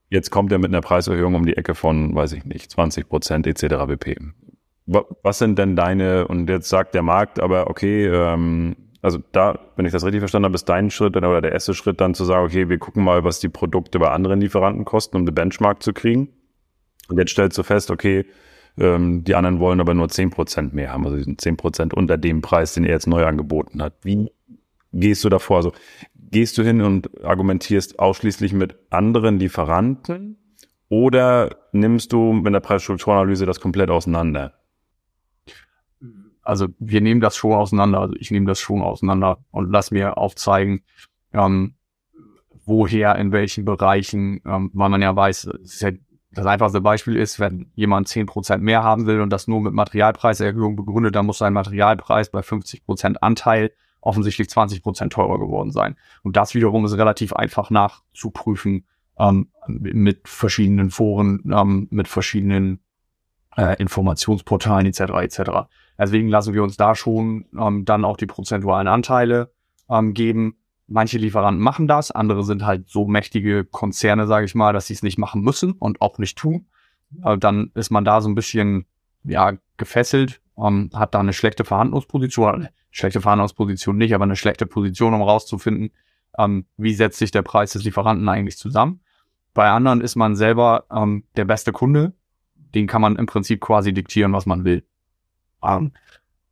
jetzt 0.09 0.31
kommt 0.31 0.51
er 0.51 0.59
mit 0.59 0.71
einer 0.71 0.81
Preiserhöhung 0.81 1.35
um 1.35 1.45
die 1.45 1.57
Ecke 1.57 1.75
von, 1.75 2.15
weiß 2.15 2.33
ich 2.33 2.45
nicht, 2.45 2.71
20 2.71 3.09
Prozent 3.09 3.47
etc. 3.47 3.87
pp. 3.87 4.17
Was 4.87 5.39
sind 5.39 5.59
denn 5.59 5.75
deine, 5.75 6.29
und 6.29 6.49
jetzt 6.49 6.69
sagt 6.69 6.95
der 6.95 7.03
Markt, 7.03 7.41
aber 7.41 7.69
okay, 7.69 8.07
ähm, 8.07 8.77
also 9.03 9.19
da, 9.33 9.59
wenn 9.77 9.85
ich 9.87 9.93
das 9.93 10.05
richtig 10.05 10.21
verstanden 10.21 10.47
habe, 10.47 10.55
ist 10.55 10.69
dein 10.69 10.91
Schritt 10.91 11.17
oder 11.17 11.41
der 11.41 11.53
erste 11.53 11.75
Schritt 11.75 12.01
dann 12.01 12.15
zu 12.15 12.25
sagen, 12.25 12.47
okay, 12.47 12.69
wir 12.69 12.79
gucken 12.79 13.05
mal, 13.05 13.25
was 13.25 13.41
die 13.41 13.49
Produkte 13.49 13.99
bei 13.99 14.11
anderen 14.11 14.41
Lieferanten 14.41 14.85
kosten, 14.85 15.17
um 15.17 15.23
eine 15.23 15.33
Benchmark 15.33 15.83
zu 15.83 15.93
kriegen. 15.93 16.29
Und 17.09 17.19
jetzt 17.19 17.31
stellst 17.31 17.59
du 17.59 17.63
fest, 17.63 17.91
okay, 17.91 18.27
ähm, 18.79 19.25
die 19.25 19.35
anderen 19.35 19.59
wollen 19.59 19.81
aber 19.81 19.95
nur 19.95 20.09
zehn 20.09 20.31
Prozent 20.31 20.75
mehr 20.75 20.93
haben, 20.93 21.07
also 21.07 21.35
zehn 21.37 21.57
Prozent 21.57 21.95
unter 21.95 22.17
dem 22.17 22.43
Preis, 22.43 22.75
den 22.75 22.85
er 22.85 22.91
jetzt 22.91 23.07
neu 23.07 23.25
angeboten 23.25 23.83
hat. 23.83 23.95
Wie 24.03 24.31
gehst 24.93 25.25
du 25.25 25.29
davor? 25.29 25.59
Also 25.59 25.73
gehst 26.15 26.59
du 26.59 26.63
hin 26.63 26.83
und 26.83 27.25
argumentierst 27.25 27.99
ausschließlich 27.99 28.53
mit 28.53 28.77
anderen 28.91 29.39
Lieferanten 29.39 30.37
oder 30.89 31.57
nimmst 31.73 32.13
du 32.13 32.33
mit 32.33 32.53
der 32.53 32.61
Preisstrukturanalyse 32.61 33.47
das 33.47 33.61
komplett 33.61 33.91
auseinander? 33.91 34.55
Also 36.47 36.69
wir 36.79 37.01
nehmen 37.01 37.21
das 37.21 37.37
schon 37.37 37.53
auseinander, 37.53 38.01
also 38.01 38.15
ich 38.19 38.31
nehme 38.31 38.47
das 38.47 38.61
schon 38.61 38.83
auseinander 38.83 39.39
und 39.51 39.71
lass 39.71 39.91
mir 39.91 40.17
aufzeigen, 40.17 40.83
ähm, 41.33 41.75
woher, 42.65 43.17
in 43.17 43.33
welchen 43.33 43.65
Bereichen, 43.65 44.41
ähm, 44.45 44.71
weil 44.73 44.89
man 44.89 45.03
ja 45.03 45.15
weiß, 45.15 45.49
ja 45.81 45.91
das 46.33 46.47
einfachste 46.47 46.81
Beispiel 46.81 47.17
ist, 47.17 47.41
wenn 47.41 47.71
jemand 47.75 48.09
zehn 48.09 48.27
Prozent 48.27 48.63
mehr 48.63 48.83
haben 48.83 49.07
will 49.07 49.21
und 49.21 49.31
das 49.31 49.49
nur 49.49 49.61
mit 49.61 49.73
Materialpreiserhöhung 49.73 50.77
begründet, 50.77 51.15
dann 51.15 51.27
muss 51.27 51.39
sein 51.39 51.55
Materialpreis 51.55 52.31
bei 52.31 52.43
50 52.43 52.85
Prozent 52.85 53.23
Anteil 53.23 53.73
offensichtlich 54.03 54.51
20 54.51 54.83
Prozent 54.83 55.13
teurer 55.15 55.39
geworden 55.39 55.71
sein. 55.71 55.97
Und 56.23 56.37
das 56.37 56.55
wiederum 56.55 56.85
ist 56.85 56.97
relativ 56.97 57.33
einfach 57.33 57.71
nachzuprüfen 57.71 58.85
ähm, 59.19 59.49
mit 59.67 60.29
verschiedenen 60.29 60.91
Foren, 60.91 61.51
ähm, 61.53 61.89
mit 61.91 62.07
verschiedenen 62.07 62.81
äh, 63.57 63.81
Informationsportalen 63.81 64.87
etc. 64.87 65.01
etc. 65.23 65.41
Deswegen 65.99 66.29
lassen 66.29 66.55
wir 66.55 66.63
uns 66.63 66.77
da 66.77 66.95
schon 66.95 67.47
ähm, 67.59 67.85
dann 67.85 68.05
auch 68.05 68.17
die 68.17 68.27
prozentualen 68.27 68.89
Anteile 68.89 69.53
ähm, 69.89 70.15
geben. 70.15 70.57
Manche 70.89 71.19
Lieferanten 71.19 71.63
machen 71.63 71.89
das, 71.89 72.11
andere 72.11 72.45
sind 72.45 72.65
halt 72.65 72.89
so 72.89 73.07
mächtige 73.07 73.65
Konzerne, 73.65 74.27
sage 74.27 74.47
ich 74.47 74.55
mal, 74.55 74.73
dass 74.73 74.87
sie 74.87 74.95
es 74.95 75.03
nicht 75.03 75.19
machen 75.19 75.43
müssen 75.43 75.73
und 75.73 76.01
auch 76.01 76.19
nicht 76.19 76.39
tun. 76.39 76.67
Äh, 77.25 77.39
dann 77.39 77.71
ist 77.75 77.91
man 77.91 78.05
da 78.05 78.21
so 78.21 78.29
ein 78.29 78.35
bisschen 78.35 78.87
ja 79.25 79.55
gefesselt, 79.77 80.41
ähm, 80.59 80.91
hat 80.95 81.15
da 81.15 81.21
eine 81.21 81.33
schlechte 81.33 81.65
Verhandlungsposition, 81.65 82.69
schlechte 82.91 83.21
Verhandlungsposition 83.21 83.97
nicht, 83.97 84.15
aber 84.15 84.25
eine 84.25 84.37
schlechte 84.37 84.67
Position, 84.67 85.15
um 85.15 85.23
rauszufinden, 85.23 85.91
ähm, 86.39 86.67
wie 86.77 86.95
setzt 86.95 87.19
sich 87.19 87.31
der 87.31 87.43
Preis 87.43 87.73
des 87.73 87.85
Lieferanten 87.85 88.29
eigentlich 88.29 88.59
zusammen. 88.59 89.01
Bei 89.55 89.71
anderen 89.71 90.01
ist 90.01 90.17
man 90.17 90.37
selber 90.37 90.85
ähm, 90.91 91.25
der 91.37 91.47
beste 91.47 91.73
Kunde, 91.73 92.13
den 92.75 92.87
kann 92.87 93.01
man 93.01 93.17
im 93.17 93.27
Prinzip 93.27 93.61
quasi 93.61 93.93
diktieren, 93.93 94.33
was 94.33 94.47
man 94.47 94.65
will. 94.65 94.85
Um, 95.61 95.93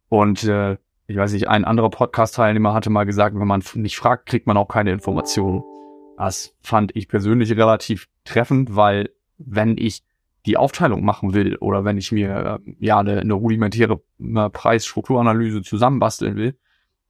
und 0.09 0.45
äh, 0.45 0.77
ich 1.07 1.17
weiß 1.17 1.33
nicht, 1.33 1.49
ein 1.49 1.65
anderer 1.65 1.91
Podcast-Teilnehmer 1.91 2.73
hatte 2.73 2.91
mal 2.91 3.05
gesagt, 3.05 3.39
wenn 3.39 3.47
man 3.47 3.63
nicht 3.75 3.97
fragt, 3.97 4.27
kriegt 4.27 4.47
man 4.47 4.57
auch 4.57 4.69
keine 4.69 4.93
Informationen. 4.93 5.63
Das 6.17 6.55
fand 6.63 6.97
ich 6.97 7.09
persönlich 7.09 7.51
relativ 7.53 8.09
treffend, 8.25 8.75
weil 8.77 9.11
wenn 9.37 9.77
ich 9.77 10.03
die 10.47 10.57
Aufteilung 10.57 11.05
machen 11.05 11.35
will 11.35 11.57
oder 11.57 11.85
wenn 11.85 11.99
ich 11.99 12.13
mir 12.13 12.61
äh, 12.67 12.75
ja 12.79 12.99
eine, 12.99 13.21
eine 13.21 13.35
rudimentäre 13.35 14.03
äh, 14.21 14.51
Preisstrukturanalyse 14.51 15.63
zusammenbasteln 15.63 16.37
will, 16.37 16.59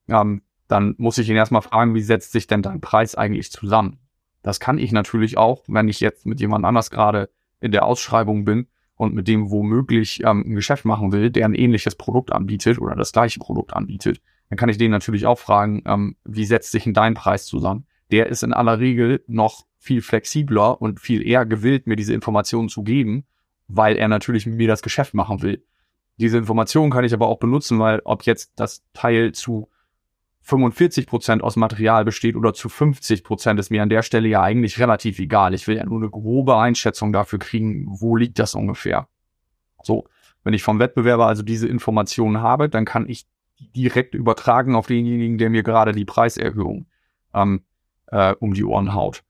ähm, 0.09 0.42
dann 0.68 0.94
muss 0.98 1.18
ich 1.18 1.28
ihn 1.28 1.37
erstmal 1.37 1.62
fragen, 1.62 1.94
wie 1.94 2.00
setzt 2.00 2.33
sich 2.33 2.46
denn 2.46 2.62
dein 2.62 2.80
Preis 2.80 3.14
eigentlich 3.14 3.50
zusammen? 3.50 3.98
Das 4.42 4.61
kann 4.61 4.78
ich 4.78 4.92
natürlich 4.92 5.37
auch, 5.37 5.64
wenn 5.68 5.88
ich 5.88 6.00
jetzt 6.00 6.26
mit 6.26 6.40
jemand 6.40 6.64
anders 6.64 6.90
gerade 6.90 7.30
in 7.61 7.72
der 7.72 7.85
Ausschreibung 7.85 8.44
bin 8.44 8.68
und 9.04 9.14
mit 9.14 9.28
dem 9.28 9.50
womöglich 9.50 10.20
ähm, 10.24 10.44
ein 10.46 10.54
Geschäft 10.54 10.84
machen 10.84 11.12
will, 11.12 11.30
der 11.30 11.44
ein 11.44 11.54
ähnliches 11.54 11.94
Produkt 11.94 12.32
anbietet 12.32 12.80
oder 12.80 12.96
das 12.96 13.12
gleiche 13.12 13.38
Produkt 13.38 13.72
anbietet, 13.74 14.20
dann 14.50 14.58
kann 14.58 14.68
ich 14.68 14.78
den 14.78 14.90
natürlich 14.90 15.26
auch 15.26 15.38
fragen, 15.38 15.82
ähm, 15.86 16.16
wie 16.24 16.44
setzt 16.44 16.72
sich 16.72 16.84
denn 16.84 16.94
dein 16.94 17.14
Preis 17.14 17.46
zusammen? 17.46 17.86
Der 18.10 18.26
ist 18.26 18.42
in 18.42 18.52
aller 18.52 18.78
Regel 18.78 19.24
noch 19.26 19.64
viel 19.78 20.02
flexibler 20.02 20.80
und 20.80 21.00
viel 21.00 21.26
eher 21.26 21.46
gewillt, 21.46 21.86
mir 21.86 21.96
diese 21.96 22.14
Informationen 22.14 22.68
zu 22.68 22.82
geben, 22.82 23.24
weil 23.68 23.96
er 23.96 24.08
natürlich 24.08 24.46
mit 24.46 24.56
mir 24.56 24.68
das 24.68 24.82
Geschäft 24.82 25.14
machen 25.14 25.42
will. 25.42 25.64
Diese 26.16 26.38
Informationen 26.38 26.90
kann 26.90 27.04
ich 27.04 27.12
aber 27.12 27.28
auch 27.28 27.38
benutzen, 27.38 27.78
weil 27.78 28.00
ob 28.04 28.22
jetzt 28.24 28.52
das 28.56 28.84
Teil 28.92 29.32
zu 29.32 29.68
45 30.44 31.07
Prozent 31.07 31.42
aus 31.42 31.57
Material 31.57 32.04
besteht 32.04 32.37
oder 32.37 32.52
zu 32.52 32.68
50 32.68 33.24
Prozent, 33.24 33.59
ist 33.59 33.70
mir 33.70 33.83
an 33.83 33.88
der 33.88 34.02
Stelle 34.02 34.28
ja 34.28 34.42
eigentlich 34.42 34.78
relativ 34.78 35.18
egal. 35.18 35.54
Ich 35.54 35.66
will 35.66 35.76
ja 35.76 35.85
nur 35.85 35.98
eine 35.98 36.11
grobe 36.11 36.59
Einschätzung 36.59 37.14
dafür 37.14 37.38
kriegen, 37.38 37.87
wo 37.88 38.14
liegt 38.14 38.38
das 38.38 38.54
ungefähr. 38.54 39.09
So, 39.83 40.04
wenn 40.42 40.52
ich 40.52 40.62
vom 40.62 40.78
Wettbewerber 40.78 41.26
also 41.26 41.42
diese 41.42 41.66
Informationen 41.66 42.42
habe, 42.42 42.68
dann 42.68 42.85
kann 42.85 43.09
ich 43.09 43.26
direkt 43.59 44.14
übertragen 44.14 44.74
auf 44.74 44.87
denjenigen, 44.87 45.38
der 45.38 45.48
mir 45.48 45.62
gerade 45.62 45.92
die 45.92 46.04
Preiserhöhung 46.04 46.87
ähm, 47.33 47.64
äh, 48.09 48.35
um 48.38 48.52
die 48.52 48.64
Ohren 48.64 48.92
haut. 48.92 49.24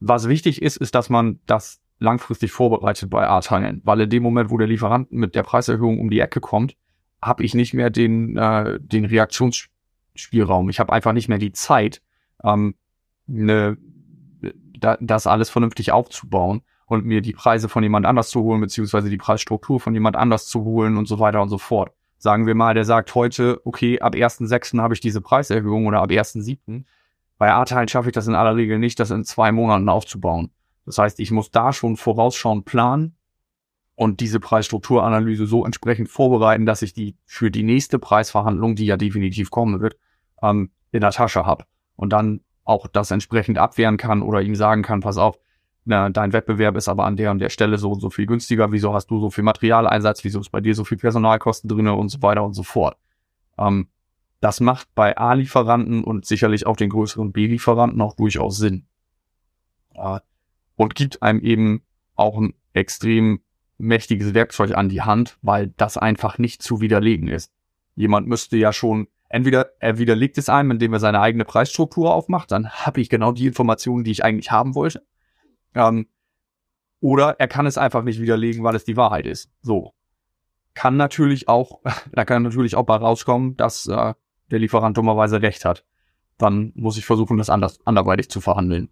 Was 0.00 0.28
wichtig 0.28 0.60
ist, 0.60 0.76
ist, 0.76 0.94
dass 0.94 1.08
man 1.08 1.40
das 1.46 1.80
langfristig 1.98 2.52
vorbereitet 2.52 3.08
bei 3.08 3.26
A-Teilen, 3.26 3.80
weil 3.84 4.02
in 4.02 4.10
dem 4.10 4.22
Moment, 4.22 4.50
wo 4.50 4.58
der 4.58 4.66
Lieferant 4.66 5.12
mit 5.12 5.34
der 5.34 5.44
Preiserhöhung 5.44 5.98
um 5.98 6.10
die 6.10 6.20
Ecke 6.20 6.40
kommt, 6.40 6.76
habe 7.22 7.42
ich 7.42 7.54
nicht 7.54 7.72
mehr 7.72 7.88
den, 7.88 8.36
äh, 8.36 8.78
den 8.80 9.06
Reaktions 9.06 9.68
Spielraum. 10.14 10.68
Ich 10.68 10.80
habe 10.80 10.92
einfach 10.92 11.12
nicht 11.12 11.28
mehr 11.28 11.38
die 11.38 11.52
Zeit, 11.52 12.02
ähm, 12.44 12.74
ne, 13.26 13.76
da, 14.78 14.96
das 15.00 15.26
alles 15.26 15.50
vernünftig 15.50 15.92
aufzubauen 15.92 16.62
und 16.86 17.04
mir 17.04 17.22
die 17.22 17.32
Preise 17.32 17.68
von 17.68 17.82
jemand 17.82 18.06
anders 18.06 18.30
zu 18.30 18.42
holen, 18.42 18.60
beziehungsweise 18.60 19.10
die 19.10 19.16
Preisstruktur 19.16 19.80
von 19.80 19.94
jemand 19.94 20.16
anders 20.16 20.46
zu 20.46 20.64
holen 20.64 20.96
und 20.96 21.06
so 21.06 21.18
weiter 21.18 21.40
und 21.40 21.48
so 21.48 21.58
fort. 21.58 21.92
Sagen 22.18 22.46
wir 22.46 22.54
mal, 22.54 22.74
der 22.74 22.84
sagt 22.84 23.14
heute, 23.14 23.60
okay, 23.64 24.00
ab 24.00 24.14
1.6. 24.14 24.80
habe 24.80 24.94
ich 24.94 25.00
diese 25.00 25.20
Preiserhöhung 25.20 25.86
oder 25.86 26.02
ab 26.02 26.10
1.7. 26.10 26.84
Bei 27.38 27.52
A-Teilen 27.52 27.88
schaffe 27.88 28.10
ich 28.10 28.14
das 28.14 28.28
in 28.28 28.34
aller 28.34 28.54
Regel 28.54 28.78
nicht, 28.78 29.00
das 29.00 29.10
in 29.10 29.24
zwei 29.24 29.50
Monaten 29.50 29.88
aufzubauen. 29.88 30.50
Das 30.86 30.98
heißt, 30.98 31.18
ich 31.20 31.30
muss 31.30 31.50
da 31.50 31.72
schon 31.72 31.96
vorausschauend 31.96 32.64
planen 32.64 33.16
und 33.94 34.20
diese 34.20 34.40
Preisstrukturanalyse 34.40 35.46
so 35.46 35.64
entsprechend 35.64 36.08
vorbereiten, 36.08 36.66
dass 36.66 36.82
ich 36.82 36.92
die 36.92 37.16
für 37.24 37.50
die 37.50 37.62
nächste 37.62 37.98
Preisverhandlung, 37.98 38.74
die 38.74 38.86
ja 38.86 38.96
definitiv 38.96 39.50
kommen 39.50 39.80
wird, 39.80 39.96
ähm, 40.42 40.70
in 40.90 41.00
der 41.00 41.10
Tasche 41.10 41.46
habe 41.46 41.64
und 41.96 42.12
dann 42.12 42.40
auch 42.64 42.86
das 42.86 43.10
entsprechend 43.10 43.58
abwehren 43.58 43.96
kann 43.96 44.22
oder 44.22 44.40
ihm 44.40 44.54
sagen 44.54 44.82
kann, 44.82 45.00
pass 45.00 45.18
auf, 45.18 45.38
na, 45.84 46.10
dein 46.10 46.32
Wettbewerb 46.32 46.76
ist 46.76 46.88
aber 46.88 47.04
an 47.04 47.16
der 47.16 47.32
und 47.32 47.40
der 47.40 47.48
Stelle 47.48 47.76
so 47.76 47.90
und 47.90 48.00
so 48.00 48.08
viel 48.08 48.26
günstiger, 48.26 48.70
wieso 48.70 48.94
hast 48.94 49.08
du 49.08 49.18
so 49.18 49.30
viel 49.30 49.42
Materialeinsatz, 49.42 50.22
wieso 50.22 50.40
ist 50.40 50.50
bei 50.50 50.60
dir 50.60 50.74
so 50.74 50.84
viel 50.84 50.98
Personalkosten 50.98 51.68
drinne 51.68 51.94
und 51.94 52.08
so 52.08 52.22
weiter 52.22 52.44
und 52.44 52.54
so 52.54 52.62
fort. 52.62 52.96
Ähm, 53.58 53.88
das 54.40 54.60
macht 54.60 54.88
bei 54.94 55.16
A-Lieferanten 55.16 56.04
und 56.04 56.24
sicherlich 56.24 56.66
auch 56.66 56.76
den 56.76 56.90
größeren 56.90 57.32
B-Lieferanten 57.32 58.00
auch 58.00 58.14
durchaus 58.14 58.58
Sinn. 58.58 58.86
Äh, 59.94 60.20
und 60.76 60.94
gibt 60.94 61.22
einem 61.22 61.40
eben 61.40 61.82
auch 62.14 62.38
ein 62.38 62.54
extrem 62.72 63.40
mächtiges 63.82 64.32
Werkzeug 64.32 64.74
an 64.74 64.88
die 64.88 65.02
Hand, 65.02 65.38
weil 65.42 65.68
das 65.76 65.96
einfach 65.96 66.38
nicht 66.38 66.62
zu 66.62 66.80
widerlegen 66.80 67.28
ist. 67.28 67.52
Jemand 67.94 68.26
müsste 68.26 68.56
ja 68.56 68.72
schon 68.72 69.08
entweder 69.28 69.72
er 69.80 69.98
widerlegt 69.98 70.38
es 70.38 70.48
einem, 70.48 70.72
indem 70.72 70.92
er 70.92 71.00
seine 71.00 71.20
eigene 71.20 71.44
Preisstruktur 71.44 72.14
aufmacht, 72.14 72.52
dann 72.52 72.70
habe 72.70 73.00
ich 73.00 73.08
genau 73.08 73.32
die 73.32 73.46
Informationen, 73.46 74.04
die 74.04 74.10
ich 74.10 74.24
eigentlich 74.24 74.50
haben 74.50 74.74
wollte. 74.74 75.04
Ähm, 75.74 76.06
oder 77.00 77.40
er 77.40 77.48
kann 77.48 77.66
es 77.66 77.78
einfach 77.78 78.04
nicht 78.04 78.20
widerlegen, 78.20 78.62
weil 78.62 78.76
es 78.76 78.84
die 78.84 78.96
Wahrheit 78.96 79.26
ist. 79.26 79.50
So. 79.62 79.94
Kann 80.74 80.96
natürlich 80.96 81.48
auch, 81.48 81.80
da 82.12 82.24
kann 82.24 82.42
natürlich 82.42 82.76
auch 82.76 82.84
bei 82.84 82.96
rauskommen, 82.96 83.56
dass 83.56 83.86
äh, 83.86 84.14
der 84.50 84.58
Lieferant 84.58 84.96
dummerweise 84.96 85.42
recht 85.42 85.64
hat. 85.64 85.84
Dann 86.38 86.72
muss 86.74 86.98
ich 86.98 87.04
versuchen, 87.04 87.38
das 87.38 87.50
anders, 87.50 87.80
anderweitig 87.86 88.30
zu 88.30 88.40
verhandeln. 88.40 88.90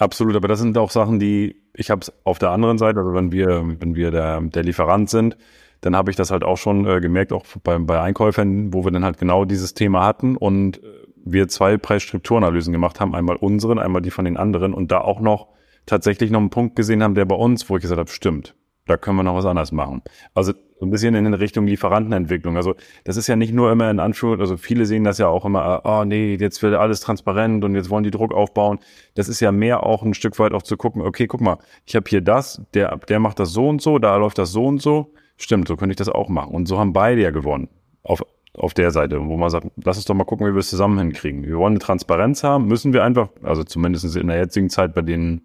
Absolut, 0.00 0.34
aber 0.34 0.48
das 0.48 0.58
sind 0.60 0.78
auch 0.78 0.90
Sachen, 0.90 1.20
die 1.20 1.60
ich 1.74 1.90
habe 1.90 2.00
es 2.00 2.12
auf 2.24 2.38
der 2.38 2.50
anderen 2.50 2.78
Seite, 2.78 3.00
also 3.00 3.12
wenn 3.12 3.32
wir, 3.32 3.62
wenn 3.78 3.94
wir 3.94 4.10
der, 4.10 4.40
der 4.40 4.62
Lieferant 4.62 5.10
sind, 5.10 5.36
dann 5.82 5.94
habe 5.94 6.10
ich 6.10 6.16
das 6.16 6.30
halt 6.30 6.42
auch 6.42 6.56
schon 6.56 6.86
äh, 6.86 7.00
gemerkt, 7.00 7.32
auch 7.32 7.44
bei, 7.62 7.78
bei 7.78 8.00
Einkäufern, 8.00 8.72
wo 8.72 8.82
wir 8.84 8.92
dann 8.92 9.04
halt 9.04 9.18
genau 9.18 9.44
dieses 9.44 9.74
Thema 9.74 10.04
hatten 10.04 10.36
und 10.36 10.80
wir 11.22 11.48
zwei 11.48 11.76
Preisstrukturanalysen 11.76 12.72
gemacht 12.72 12.98
haben, 12.98 13.14
einmal 13.14 13.36
unseren, 13.36 13.78
einmal 13.78 14.00
die 14.00 14.10
von 14.10 14.24
den 14.24 14.38
anderen 14.38 14.72
und 14.72 14.90
da 14.90 15.02
auch 15.02 15.20
noch 15.20 15.48
tatsächlich 15.84 16.30
noch 16.30 16.40
einen 16.40 16.50
Punkt 16.50 16.76
gesehen 16.76 17.02
haben, 17.02 17.14
der 17.14 17.26
bei 17.26 17.36
uns, 17.36 17.68
wo 17.68 17.76
ich 17.76 17.82
gesagt 17.82 17.98
habe, 17.98 18.10
stimmt, 18.10 18.54
da 18.86 18.96
können 18.96 19.18
wir 19.18 19.22
noch 19.22 19.36
was 19.36 19.44
anderes 19.44 19.70
machen. 19.70 20.02
Also 20.32 20.54
so 20.80 20.86
ein 20.86 20.90
bisschen 20.90 21.14
in 21.14 21.34
Richtung 21.34 21.66
Lieferantenentwicklung. 21.66 22.56
Also 22.56 22.74
das 23.04 23.18
ist 23.18 23.26
ja 23.26 23.36
nicht 23.36 23.52
nur 23.52 23.70
immer 23.70 23.90
in 23.90 24.00
Anführung, 24.00 24.40
also 24.40 24.56
viele 24.56 24.86
sehen 24.86 25.04
das 25.04 25.18
ja 25.18 25.28
auch 25.28 25.44
immer, 25.44 25.82
oh 25.84 26.04
nee, 26.04 26.36
jetzt 26.40 26.62
wird 26.62 26.74
alles 26.74 27.00
transparent 27.00 27.62
und 27.64 27.74
jetzt 27.74 27.90
wollen 27.90 28.02
die 28.02 28.10
Druck 28.10 28.32
aufbauen. 28.32 28.78
Das 29.14 29.28
ist 29.28 29.40
ja 29.40 29.52
mehr 29.52 29.84
auch 29.84 30.02
ein 30.02 30.14
Stück 30.14 30.38
weit 30.38 30.54
auch 30.54 30.62
zu 30.62 30.78
gucken, 30.78 31.02
okay, 31.02 31.26
guck 31.26 31.42
mal, 31.42 31.58
ich 31.84 31.96
habe 31.96 32.08
hier 32.08 32.22
das, 32.22 32.62
der, 32.72 32.96
der 32.96 33.20
macht 33.20 33.38
das 33.40 33.52
so 33.52 33.68
und 33.68 33.82
so, 33.82 33.98
da 33.98 34.16
läuft 34.16 34.38
das 34.38 34.52
so 34.52 34.64
und 34.64 34.80
so. 34.80 35.12
Stimmt, 35.36 35.68
so 35.68 35.76
könnte 35.76 35.92
ich 35.92 35.98
das 35.98 36.08
auch 36.08 36.30
machen. 36.30 36.54
Und 36.54 36.66
so 36.66 36.78
haben 36.78 36.94
beide 36.94 37.20
ja 37.20 37.30
gewonnen. 37.30 37.68
Auf, 38.02 38.24
auf 38.54 38.72
der 38.72 38.90
Seite, 38.90 39.20
wo 39.26 39.36
man 39.36 39.50
sagt, 39.50 39.66
lass 39.84 39.98
uns 39.98 40.06
doch 40.06 40.14
mal 40.14 40.24
gucken, 40.24 40.46
wie 40.46 40.52
wir 40.52 40.60
es 40.60 40.70
zusammen 40.70 40.98
hinkriegen. 40.98 41.44
Wir 41.44 41.58
wollen 41.58 41.74
eine 41.74 41.78
Transparenz 41.78 42.42
haben, 42.42 42.66
müssen 42.68 42.94
wir 42.94 43.04
einfach, 43.04 43.28
also 43.42 43.64
zumindest 43.64 44.16
in 44.16 44.28
der 44.28 44.38
jetzigen 44.38 44.70
Zeit 44.70 44.94
bei 44.94 45.02
den 45.02 45.42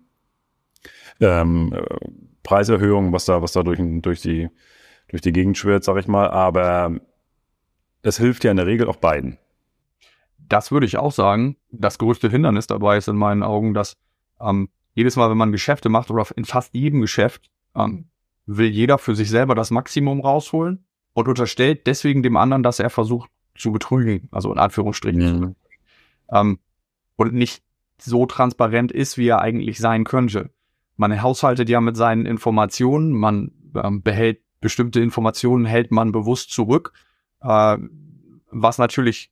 ähm, 1.20 1.74
äh, 1.74 1.84
Preiserhöhungen, 2.44 3.12
was 3.12 3.26
da, 3.26 3.42
was 3.42 3.52
da 3.52 3.64
durch, 3.64 3.80
durch 4.02 4.22
die 4.22 4.50
durch 5.08 5.22
die 5.22 5.32
Gegend 5.32 5.58
schwirrt, 5.58 5.84
sag 5.84 5.98
ich 5.98 6.08
mal. 6.08 6.30
Aber 6.30 7.00
es 8.02 8.18
hilft 8.18 8.44
ja 8.44 8.52
in 8.52 8.58
der 8.58 8.68
Regel 8.68 8.88
auch 8.88 8.98
beiden. 8.98 9.38
Das 10.38 10.72
würde 10.72 10.86
ich 10.86 10.98
auch 10.98 11.12
sagen. 11.12 11.58
Das 11.72 11.98
größte 11.98 12.30
Hindernis 12.30 12.68
dabei 12.68 12.98
ist 12.98 13.08
in 13.08 13.16
meinen 13.16 13.44
Augen, 13.44 13.74
dass 13.74 13.98
ähm, 14.40 14.70
jedes 14.94 15.16
Mal, 15.16 15.30
wenn 15.30 15.38
man 15.38 15.52
Geschäfte 15.52 15.90
macht 15.90 16.12
oder 16.12 16.26
in 16.36 16.46
fast 16.46 16.74
jedem 16.74 17.02
Geschäft, 17.02 17.50
ähm, 17.76 18.06
will 18.46 18.70
jeder 18.70 18.98
für 18.98 19.16
sich 19.16 19.30
selber 19.30 19.56
das 19.56 19.72
Maximum 19.72 20.22
rausholen 20.22 20.86
und 21.14 21.28
unterstellt 21.28 21.88
deswegen 21.88 22.24
dem 22.24 22.38
anderen, 22.38 22.64
dass 22.64 22.80
er 22.80 22.90
versucht 22.90 23.30
zu 23.58 23.72
betrügen, 23.72 24.28
also 24.32 24.52
in 24.52 24.60
Anführungsstrichen. 24.60 25.40
Mhm. 25.40 25.56
Ähm, 26.32 26.60
und 27.16 27.34
nicht 27.34 27.64
so 27.98 28.26
transparent 28.26 28.92
ist, 28.92 29.18
wie 29.18 29.28
er 29.28 29.42
eigentlich 29.42 29.80
sein 29.80 30.04
könnte. 30.04 30.52
Man 30.98 31.22
haushaltet 31.22 31.70
ja 31.70 31.82
mit 31.82 31.98
seinen 31.98 32.26
Informationen, 32.26 33.12
man 33.12 33.52
ähm, 33.76 34.02
behält 34.02 34.42
bestimmte 34.66 35.00
Informationen 35.00 35.66
hält 35.66 35.92
man 35.92 36.12
bewusst 36.12 36.50
zurück, 36.50 36.92
äh, 37.42 37.78
was 38.50 38.80
natürlich 38.80 39.32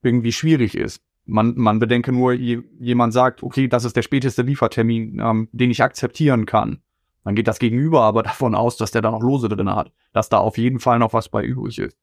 irgendwie 0.00 0.32
schwierig 0.32 0.74
ist. 0.74 1.02
Man, 1.26 1.52
man 1.58 1.80
bedenke 1.80 2.12
nur, 2.12 2.32
jemand 2.32 3.12
sagt, 3.12 3.42
okay, 3.42 3.68
das 3.68 3.84
ist 3.84 3.94
der 3.94 4.00
späteste 4.00 4.40
Liefertermin, 4.40 5.20
ähm, 5.22 5.48
den 5.52 5.70
ich 5.70 5.82
akzeptieren 5.82 6.46
kann. 6.46 6.80
Dann 7.24 7.34
geht 7.34 7.46
das 7.46 7.58
Gegenüber 7.58 8.04
aber 8.04 8.22
davon 8.30 8.54
aus, 8.54 8.78
dass 8.78 8.90
der 8.90 9.02
da 9.02 9.10
noch 9.10 9.20
Lose 9.20 9.50
drin 9.50 9.68
hat, 9.68 9.92
dass 10.14 10.30
da 10.30 10.38
auf 10.38 10.56
jeden 10.56 10.78
Fall 10.78 10.98
noch 10.98 11.12
was 11.12 11.28
bei 11.28 11.44
übrig 11.44 11.78
ist. 11.78 11.98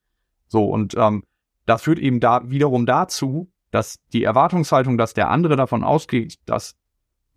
So, 0.48 0.66
und 0.66 0.94
ähm, 0.96 1.24
das 1.66 1.82
führt 1.82 1.98
eben 1.98 2.20
da 2.20 2.48
wiederum 2.48 2.86
dazu, 2.86 3.52
dass 3.72 3.98
die 4.14 4.24
Erwartungshaltung, 4.24 5.00
dass 5.00 5.16
der 5.16 5.32
andere 5.32 5.56
davon 5.56 5.84
ausgeht, 5.84 6.38
dass 6.46 6.78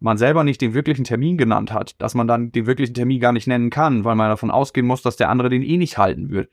man 0.00 0.16
selber 0.16 0.44
nicht 0.44 0.60
den 0.60 0.74
wirklichen 0.74 1.04
Termin 1.04 1.36
genannt 1.36 1.72
hat, 1.72 2.00
dass 2.00 2.14
man 2.14 2.26
dann 2.26 2.52
den 2.52 2.66
wirklichen 2.66 2.94
Termin 2.94 3.20
gar 3.20 3.32
nicht 3.32 3.46
nennen 3.46 3.70
kann, 3.70 4.04
weil 4.04 4.16
man 4.16 4.30
davon 4.30 4.50
ausgehen 4.50 4.86
muss, 4.86 5.02
dass 5.02 5.16
der 5.16 5.28
andere 5.28 5.50
den 5.50 5.62
eh 5.62 5.76
nicht 5.76 5.98
halten 5.98 6.30
wird. 6.30 6.50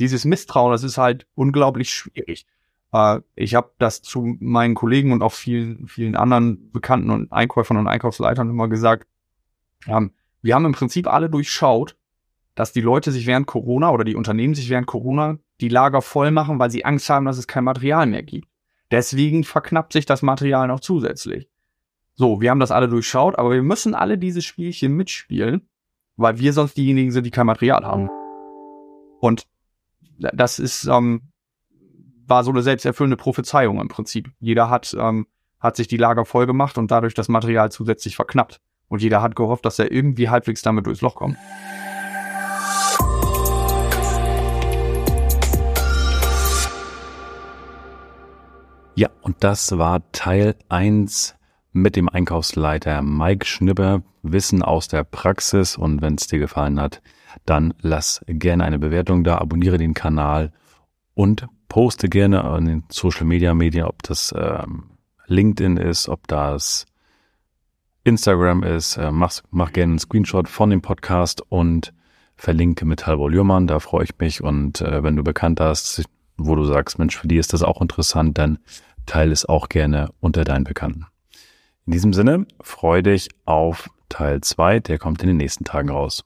Dieses 0.00 0.24
Misstrauen, 0.24 0.72
das 0.72 0.82
ist 0.82 0.98
halt 0.98 1.26
unglaublich 1.36 1.90
schwierig. 1.90 2.46
Äh, 2.92 3.20
ich 3.36 3.54
habe 3.54 3.70
das 3.78 4.02
zu 4.02 4.36
meinen 4.40 4.74
Kollegen 4.74 5.12
und 5.12 5.22
auch 5.22 5.32
vielen, 5.32 5.86
vielen 5.86 6.16
anderen 6.16 6.72
Bekannten 6.72 7.10
und 7.10 7.32
Einkäufern 7.32 7.76
und 7.76 7.86
Einkaufsleitern 7.86 8.50
immer 8.50 8.68
gesagt. 8.68 9.06
Ähm, 9.86 10.10
wir 10.42 10.56
haben 10.56 10.66
im 10.66 10.72
Prinzip 10.72 11.06
alle 11.06 11.30
durchschaut, 11.30 11.96
dass 12.56 12.72
die 12.72 12.80
Leute 12.80 13.12
sich 13.12 13.26
während 13.26 13.46
Corona 13.46 13.90
oder 13.90 14.04
die 14.04 14.16
Unternehmen 14.16 14.54
sich 14.54 14.68
während 14.68 14.88
Corona 14.88 15.38
die 15.60 15.68
Lager 15.68 16.02
voll 16.02 16.32
machen, 16.32 16.58
weil 16.58 16.70
sie 16.70 16.84
Angst 16.84 17.08
haben, 17.08 17.24
dass 17.24 17.38
es 17.38 17.46
kein 17.46 17.64
Material 17.64 18.06
mehr 18.06 18.24
gibt. 18.24 18.48
Deswegen 18.90 19.44
verknappt 19.44 19.92
sich 19.92 20.06
das 20.06 20.22
Material 20.22 20.66
noch 20.66 20.80
zusätzlich. 20.80 21.48
So, 22.16 22.40
wir 22.40 22.50
haben 22.50 22.60
das 22.60 22.70
alle 22.70 22.88
durchschaut, 22.88 23.36
aber 23.38 23.50
wir 23.50 23.62
müssen 23.62 23.92
alle 23.94 24.18
diese 24.18 24.40
Spielchen 24.40 24.94
mitspielen, 24.94 25.68
weil 26.16 26.38
wir 26.38 26.52
sonst 26.52 26.76
diejenigen 26.76 27.10
sind, 27.10 27.24
die 27.26 27.32
kein 27.32 27.46
Material 27.46 27.84
haben. 27.84 28.08
Und 29.18 29.48
das 30.18 30.60
ist, 30.60 30.84
ähm, 30.84 31.22
war 32.26 32.44
so 32.44 32.52
eine 32.52 32.62
selbsterfüllende 32.62 33.16
Prophezeiung 33.16 33.80
im 33.80 33.88
Prinzip. 33.88 34.30
Jeder 34.38 34.70
hat, 34.70 34.96
ähm, 34.96 35.26
hat 35.58 35.74
sich 35.74 35.88
die 35.88 35.96
Lager 35.96 36.24
voll 36.24 36.46
gemacht 36.46 36.78
und 36.78 36.92
dadurch 36.92 37.14
das 37.14 37.28
Material 37.28 37.72
zusätzlich 37.72 38.14
verknappt. 38.14 38.60
Und 38.86 39.02
jeder 39.02 39.20
hat 39.20 39.34
gehofft, 39.34 39.64
dass 39.64 39.80
er 39.80 39.90
irgendwie 39.90 40.28
halbwegs 40.28 40.62
damit 40.62 40.86
durchs 40.86 41.00
Loch 41.00 41.16
kommt. 41.16 41.36
Ja, 48.94 49.10
und 49.22 49.42
das 49.42 49.76
war 49.76 50.12
Teil 50.12 50.54
eins 50.68 51.34
mit 51.74 51.96
dem 51.96 52.08
Einkaufsleiter 52.08 53.02
Mike 53.02 53.44
Schnipper, 53.44 54.02
Wissen 54.22 54.62
aus 54.62 54.88
der 54.88 55.04
Praxis. 55.04 55.76
Und 55.76 56.00
wenn 56.00 56.14
es 56.14 56.28
dir 56.28 56.38
gefallen 56.38 56.80
hat, 56.80 57.02
dann 57.44 57.74
lass 57.80 58.24
gerne 58.26 58.64
eine 58.64 58.78
Bewertung 58.78 59.24
da, 59.24 59.38
abonniere 59.38 59.76
den 59.76 59.92
Kanal 59.92 60.52
und 61.14 61.46
poste 61.68 62.08
gerne 62.08 62.42
in 62.58 62.64
den 62.64 62.84
Social 62.88 63.26
Media 63.26 63.54
Medien, 63.54 63.86
ob 63.86 64.02
das 64.04 64.32
ähm, 64.36 64.84
LinkedIn 65.26 65.76
ist, 65.76 66.08
ob 66.08 66.28
das 66.28 66.86
Instagram 68.04 68.62
ist. 68.62 68.96
Äh, 68.96 69.10
mach, 69.10 69.32
mach 69.50 69.72
gerne 69.72 69.92
einen 69.92 69.98
Screenshot 69.98 70.48
von 70.48 70.70
dem 70.70 70.80
Podcast 70.80 71.42
und 71.48 71.92
verlinke 72.36 72.84
mit 72.84 73.06
Halvor 73.06 73.30
Lührmann. 73.30 73.66
Da 73.66 73.80
freue 73.80 74.04
ich 74.04 74.16
mich. 74.18 74.42
Und 74.44 74.80
äh, 74.80 75.02
wenn 75.02 75.16
du 75.16 75.24
bekannt 75.24 75.58
hast, 75.58 76.04
wo 76.36 76.54
du 76.54 76.64
sagst, 76.64 77.00
Mensch, 77.00 77.16
für 77.18 77.26
die 77.26 77.38
ist 77.38 77.52
das 77.52 77.64
auch 77.64 77.82
interessant, 77.82 78.38
dann 78.38 78.58
teile 79.06 79.32
es 79.32 79.44
auch 79.44 79.68
gerne 79.68 80.10
unter 80.20 80.44
deinen 80.44 80.64
Bekannten. 80.64 81.06
In 81.86 81.92
diesem 81.92 82.14
Sinne, 82.14 82.46
freu 82.62 83.02
dich 83.02 83.28
auf 83.44 83.90
Teil 84.08 84.40
2, 84.40 84.80
der 84.80 84.98
kommt 84.98 85.22
in 85.22 85.28
den 85.28 85.36
nächsten 85.36 85.64
Tagen 85.64 85.90
raus. 85.90 86.24